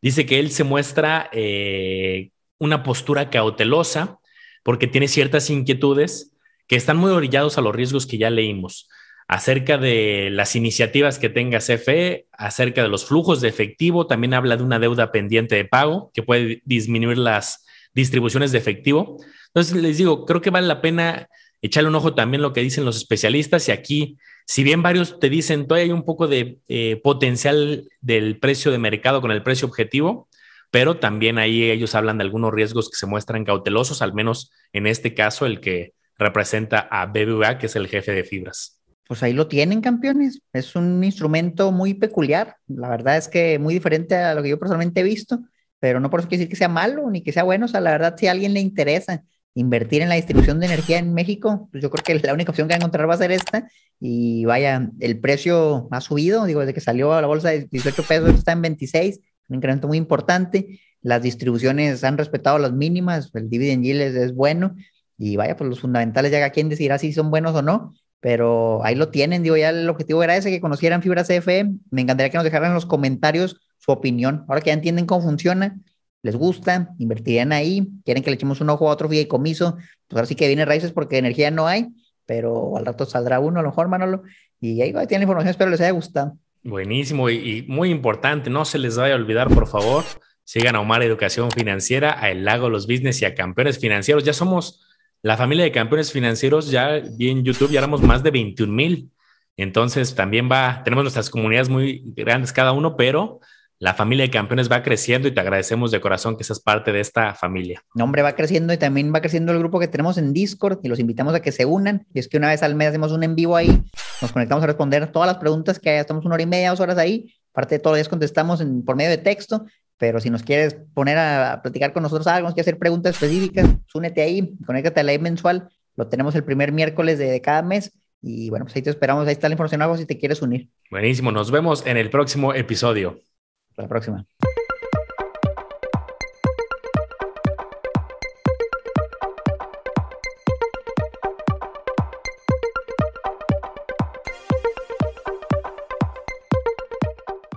dice 0.00 0.24
que 0.24 0.40
él 0.40 0.50
se 0.50 0.64
muestra 0.64 1.28
eh, 1.30 2.30
una 2.58 2.82
postura 2.82 3.28
cautelosa 3.28 4.18
porque 4.62 4.86
tiene 4.86 5.08
ciertas 5.08 5.50
inquietudes 5.50 6.32
que 6.70 6.76
están 6.76 6.98
muy 6.98 7.10
orillados 7.10 7.58
a 7.58 7.62
los 7.62 7.74
riesgos 7.74 8.06
que 8.06 8.16
ya 8.16 8.30
leímos 8.30 8.88
acerca 9.26 9.76
de 9.76 10.28
las 10.30 10.54
iniciativas 10.54 11.18
que 11.18 11.28
tenga 11.28 11.58
CFE, 11.58 12.28
acerca 12.30 12.84
de 12.84 12.88
los 12.88 13.06
flujos 13.06 13.40
de 13.40 13.48
efectivo, 13.48 14.06
también 14.06 14.34
habla 14.34 14.56
de 14.56 14.62
una 14.62 14.78
deuda 14.78 15.10
pendiente 15.10 15.56
de 15.56 15.64
pago 15.64 16.12
que 16.14 16.22
puede 16.22 16.62
disminuir 16.64 17.18
las 17.18 17.66
distribuciones 17.92 18.52
de 18.52 18.58
efectivo. 18.58 19.16
Entonces, 19.48 19.82
les 19.82 19.98
digo, 19.98 20.24
creo 20.24 20.40
que 20.40 20.50
vale 20.50 20.68
la 20.68 20.80
pena 20.80 21.28
echarle 21.60 21.88
un 21.88 21.96
ojo 21.96 22.14
también 22.14 22.40
lo 22.40 22.52
que 22.52 22.60
dicen 22.60 22.84
los 22.84 22.96
especialistas 22.96 23.68
y 23.68 23.72
aquí, 23.72 24.16
si 24.46 24.62
bien 24.62 24.80
varios 24.80 25.18
te 25.18 25.28
dicen, 25.28 25.66
todavía 25.66 25.86
hay 25.86 25.92
un 25.92 26.04
poco 26.04 26.28
de 26.28 26.60
eh, 26.68 27.00
potencial 27.02 27.88
del 28.00 28.38
precio 28.38 28.70
de 28.70 28.78
mercado 28.78 29.20
con 29.20 29.32
el 29.32 29.42
precio 29.42 29.66
objetivo, 29.66 30.28
pero 30.70 30.98
también 30.98 31.38
ahí 31.38 31.68
ellos 31.68 31.96
hablan 31.96 32.18
de 32.18 32.24
algunos 32.24 32.52
riesgos 32.52 32.88
que 32.88 32.96
se 32.96 33.06
muestran 33.06 33.44
cautelosos, 33.44 34.02
al 34.02 34.14
menos 34.14 34.52
en 34.72 34.86
este 34.86 35.14
caso 35.14 35.46
el 35.46 35.60
que 35.60 35.94
representa 36.24 36.88
a 36.90 37.06
BBVA, 37.06 37.58
que 37.58 37.66
es 37.66 37.76
el 37.76 37.88
jefe 37.88 38.12
de 38.12 38.24
fibras. 38.24 38.80
Pues 39.08 39.22
ahí 39.22 39.32
lo 39.32 39.48
tienen, 39.48 39.80
campeones. 39.80 40.40
Es 40.52 40.76
un 40.76 41.02
instrumento 41.02 41.72
muy 41.72 41.94
peculiar. 41.94 42.56
La 42.68 42.88
verdad 42.88 43.16
es 43.16 43.26
que 43.26 43.58
muy 43.58 43.74
diferente 43.74 44.14
a 44.14 44.34
lo 44.34 44.42
que 44.42 44.50
yo 44.50 44.58
personalmente 44.58 45.00
he 45.00 45.04
visto 45.04 45.40
pero 45.80 45.98
no 45.98 46.10
por 46.10 46.20
eso 46.20 46.28
quiere 46.28 46.42
decir 46.42 46.50
que 46.50 46.56
sea 46.56 46.68
malo 46.68 47.10
ni 47.10 47.22
que 47.22 47.32
sea 47.32 47.42
bueno. 47.42 47.64
O 47.64 47.68
sea, 47.68 47.80
la 47.80 47.90
verdad, 47.90 48.14
si 48.16 48.28
a 48.28 48.32
alguien 48.32 48.54
le 48.54 48.60
interesa 48.60 49.24
invertir 49.54 50.02
en 50.02 50.08
la 50.08 50.14
distribución 50.14 50.60
de 50.60 50.66
energía 50.66 50.98
en 50.98 51.12
México, 51.12 51.68
pues 51.72 51.82
yo 51.82 51.90
creo 51.90 52.04
que 52.04 52.26
la 52.26 52.34
única 52.34 52.52
opción 52.52 52.68
que 52.68 52.74
encontrar 52.74 53.08
va 53.08 53.14
a 53.14 53.18
ser 53.18 53.32
esta. 53.32 53.68
Y 53.98 54.44
vaya, 54.44 54.90
el 55.00 55.18
precio 55.18 55.88
ha 55.90 56.00
subido, 56.00 56.44
digo, 56.44 56.60
desde 56.60 56.74
que 56.74 56.80
salió 56.80 57.12
a 57.14 57.20
la 57.20 57.26
bolsa 57.26 57.48
de 57.48 57.66
18 57.70 58.02
pesos, 58.04 58.28
está 58.34 58.52
en 58.52 58.62
26, 58.62 59.20
un 59.48 59.56
incremento 59.56 59.88
muy 59.88 59.96
importante. 59.96 60.80
Las 61.02 61.22
distribuciones 61.22 62.04
han 62.04 62.18
respetado 62.18 62.58
las 62.58 62.72
mínimas, 62.72 63.30
el 63.34 63.48
dividend 63.48 63.84
es, 63.86 64.34
bueno. 64.34 64.76
Y 65.22 65.36
vaya, 65.36 65.54
pues 65.54 65.68
los 65.68 65.80
fundamentales 65.80 66.32
ya 66.32 66.48
quien 66.48 66.70
decidirá 66.70 66.96
si 66.96 67.12
son 67.12 67.30
buenos 67.30 67.54
o 67.54 67.60
no, 67.60 67.92
pero 68.20 68.82
ahí 68.82 68.94
lo 68.94 69.10
tienen. 69.10 69.42
Digo, 69.42 69.54
ya 69.54 69.68
el 69.68 69.86
objetivo 69.86 70.22
era 70.22 70.34
ese, 70.34 70.50
que 70.50 70.62
conocieran 70.62 71.02
Fibra 71.02 71.24
CFE. 71.24 71.72
Me 71.90 72.00
encantaría 72.00 72.30
que 72.30 72.38
nos 72.38 72.44
dejaran 72.44 72.70
en 72.70 72.74
los 72.74 72.86
comentarios 72.86 73.60
su 73.76 73.92
opinión. 73.92 74.46
Ahora 74.48 74.62
que 74.62 74.68
ya 74.68 74.72
entienden 74.72 75.04
cómo 75.04 75.20
funciona, 75.20 75.78
les 76.22 76.36
gusta, 76.36 76.94
invertirían 76.98 77.52
ahí, 77.52 77.86
quieren 78.06 78.22
que 78.22 78.30
le 78.30 78.36
echemos 78.36 78.62
un 78.62 78.70
ojo 78.70 78.88
a 78.88 78.92
otro 78.92 79.10
fideicomiso, 79.10 79.74
pues 79.76 80.16
ahora 80.16 80.24
sí 80.24 80.36
que 80.36 80.46
viene 80.46 80.64
raíces 80.64 80.90
porque 80.90 81.18
energía 81.18 81.50
no 81.50 81.66
hay, 81.66 81.88
pero 82.24 82.78
al 82.78 82.86
rato 82.86 83.04
saldrá 83.04 83.40
uno, 83.40 83.60
a 83.60 83.62
lo 83.62 83.68
mejor, 83.68 83.88
Manolo, 83.88 84.22
y 84.58 84.80
ahí 84.80 84.92
va, 84.92 85.06
tienen 85.06 85.24
información, 85.24 85.50
espero 85.50 85.70
les 85.70 85.82
haya 85.82 85.90
gustado. 85.90 86.38
Buenísimo 86.62 87.28
y, 87.28 87.66
muy 87.68 87.90
importante, 87.90 88.48
no 88.48 88.64
se 88.64 88.78
les 88.78 88.96
vaya 88.96 89.14
a 89.14 89.16
olvidar, 89.18 89.48
por 89.48 89.66
favor, 89.66 90.02
sigan 90.44 90.76
a 90.76 90.80
Omar 90.80 91.02
Educación 91.02 91.50
Financiera, 91.50 92.22
a 92.22 92.30
El 92.30 92.46
Lago 92.46 92.70
Los 92.70 92.86
Business 92.86 93.20
y 93.20 93.26
a 93.26 93.34
Campeones 93.34 93.78
Financieros. 93.78 94.24
Ya 94.24 94.32
somos 94.32 94.89
la 95.22 95.36
familia 95.36 95.64
de 95.64 95.72
campeones 95.72 96.12
financieros, 96.12 96.70
ya 96.70 97.00
vi 97.16 97.30
en 97.30 97.44
YouTube, 97.44 97.70
ya 97.70 97.78
éramos 97.78 98.02
más 98.02 98.22
de 98.22 98.30
21 98.30 98.72
mil. 98.72 99.10
Entonces 99.56 100.14
también 100.14 100.48
va, 100.50 100.82
tenemos 100.84 101.04
nuestras 101.04 101.28
comunidades 101.28 101.68
muy 101.68 102.02
grandes 102.16 102.52
cada 102.52 102.72
uno, 102.72 102.96
pero 102.96 103.40
la 103.78 103.94
familia 103.94 104.26
de 104.26 104.30
campeones 104.30 104.70
va 104.70 104.82
creciendo 104.82 105.26
y 105.26 105.32
te 105.32 105.40
agradecemos 105.40 105.90
de 105.90 106.00
corazón 106.00 106.36
que 106.36 106.44
seas 106.44 106.60
parte 106.60 106.92
de 106.92 107.00
esta 107.00 107.34
familia. 107.34 107.82
No, 107.94 108.04
hombre, 108.04 108.20
va 108.20 108.34
creciendo 108.34 108.74
y 108.74 108.76
también 108.76 109.12
va 109.12 109.20
creciendo 109.20 109.52
el 109.52 109.58
grupo 109.58 109.80
que 109.80 109.88
tenemos 109.88 110.18
en 110.18 110.34
Discord 110.34 110.80
y 110.82 110.88
los 110.88 110.98
invitamos 110.98 111.34
a 111.34 111.40
que 111.40 111.50
se 111.50 111.64
unan. 111.64 112.06
Y 112.12 112.18
es 112.18 112.28
que 112.28 112.36
una 112.36 112.48
vez 112.48 112.62
al 112.62 112.74
mes 112.74 112.88
hacemos 112.88 113.10
un 113.10 113.22
en 113.22 113.34
vivo 113.34 113.56
ahí, 113.56 113.82
nos 114.20 114.32
conectamos 114.32 114.62
a 114.64 114.66
responder 114.66 115.10
todas 115.10 115.26
las 115.26 115.38
preguntas 115.38 115.78
que 115.78 115.88
hay, 115.88 115.98
estamos 115.98 116.26
una 116.26 116.34
hora 116.34 116.42
y 116.42 116.46
media, 116.46 116.70
dos 116.70 116.80
horas 116.80 116.98
ahí. 116.98 117.34
Parte 117.52 117.76
de 117.76 117.78
todos 117.80 117.94
los 117.94 117.98
días 117.98 118.08
contestamos 118.08 118.60
en, 118.60 118.84
por 118.84 118.96
medio 118.96 119.10
de 119.10 119.18
texto, 119.18 119.64
pero 120.00 120.18
si 120.18 120.30
nos 120.30 120.42
quieres 120.42 120.78
poner 120.94 121.18
a, 121.18 121.60
platicar 121.62 121.92
con 121.92 122.02
nosotros 122.02 122.26
algo, 122.26 122.48
nos 122.48 122.54
quieres 122.54 122.68
hacer 122.68 122.78
preguntas 122.78 123.16
específicas, 123.16 123.66
pues 123.68 123.94
únete 123.94 124.22
ahí, 124.22 124.56
conéctate 124.64 125.00
a 125.00 125.02
la 125.02 125.16
mensual. 125.18 125.68
Lo 125.94 126.08
tenemos 126.08 126.34
el 126.34 126.42
primer 126.42 126.72
miércoles 126.72 127.18
de, 127.18 127.38
cada 127.42 127.60
mes. 127.60 127.92
Y 128.22 128.48
bueno, 128.48 128.64
pues 128.64 128.74
ahí 128.76 128.80
te 128.82 128.88
esperamos. 128.88 129.26
Ahí 129.26 129.32
está 129.32 129.50
la 129.50 129.52
información, 129.52 129.82
algo 129.82 129.98
si 129.98 130.06
te 130.06 130.16
quieres 130.16 130.40
unir. 130.40 130.70
Buenísimo. 130.90 131.30
Nos 131.32 131.50
vemos 131.50 131.86
en 131.86 131.98
el 131.98 132.08
próximo 132.08 132.54
episodio. 132.54 133.20
Hasta 133.68 133.82
la 133.82 133.88
próxima. 133.88 134.26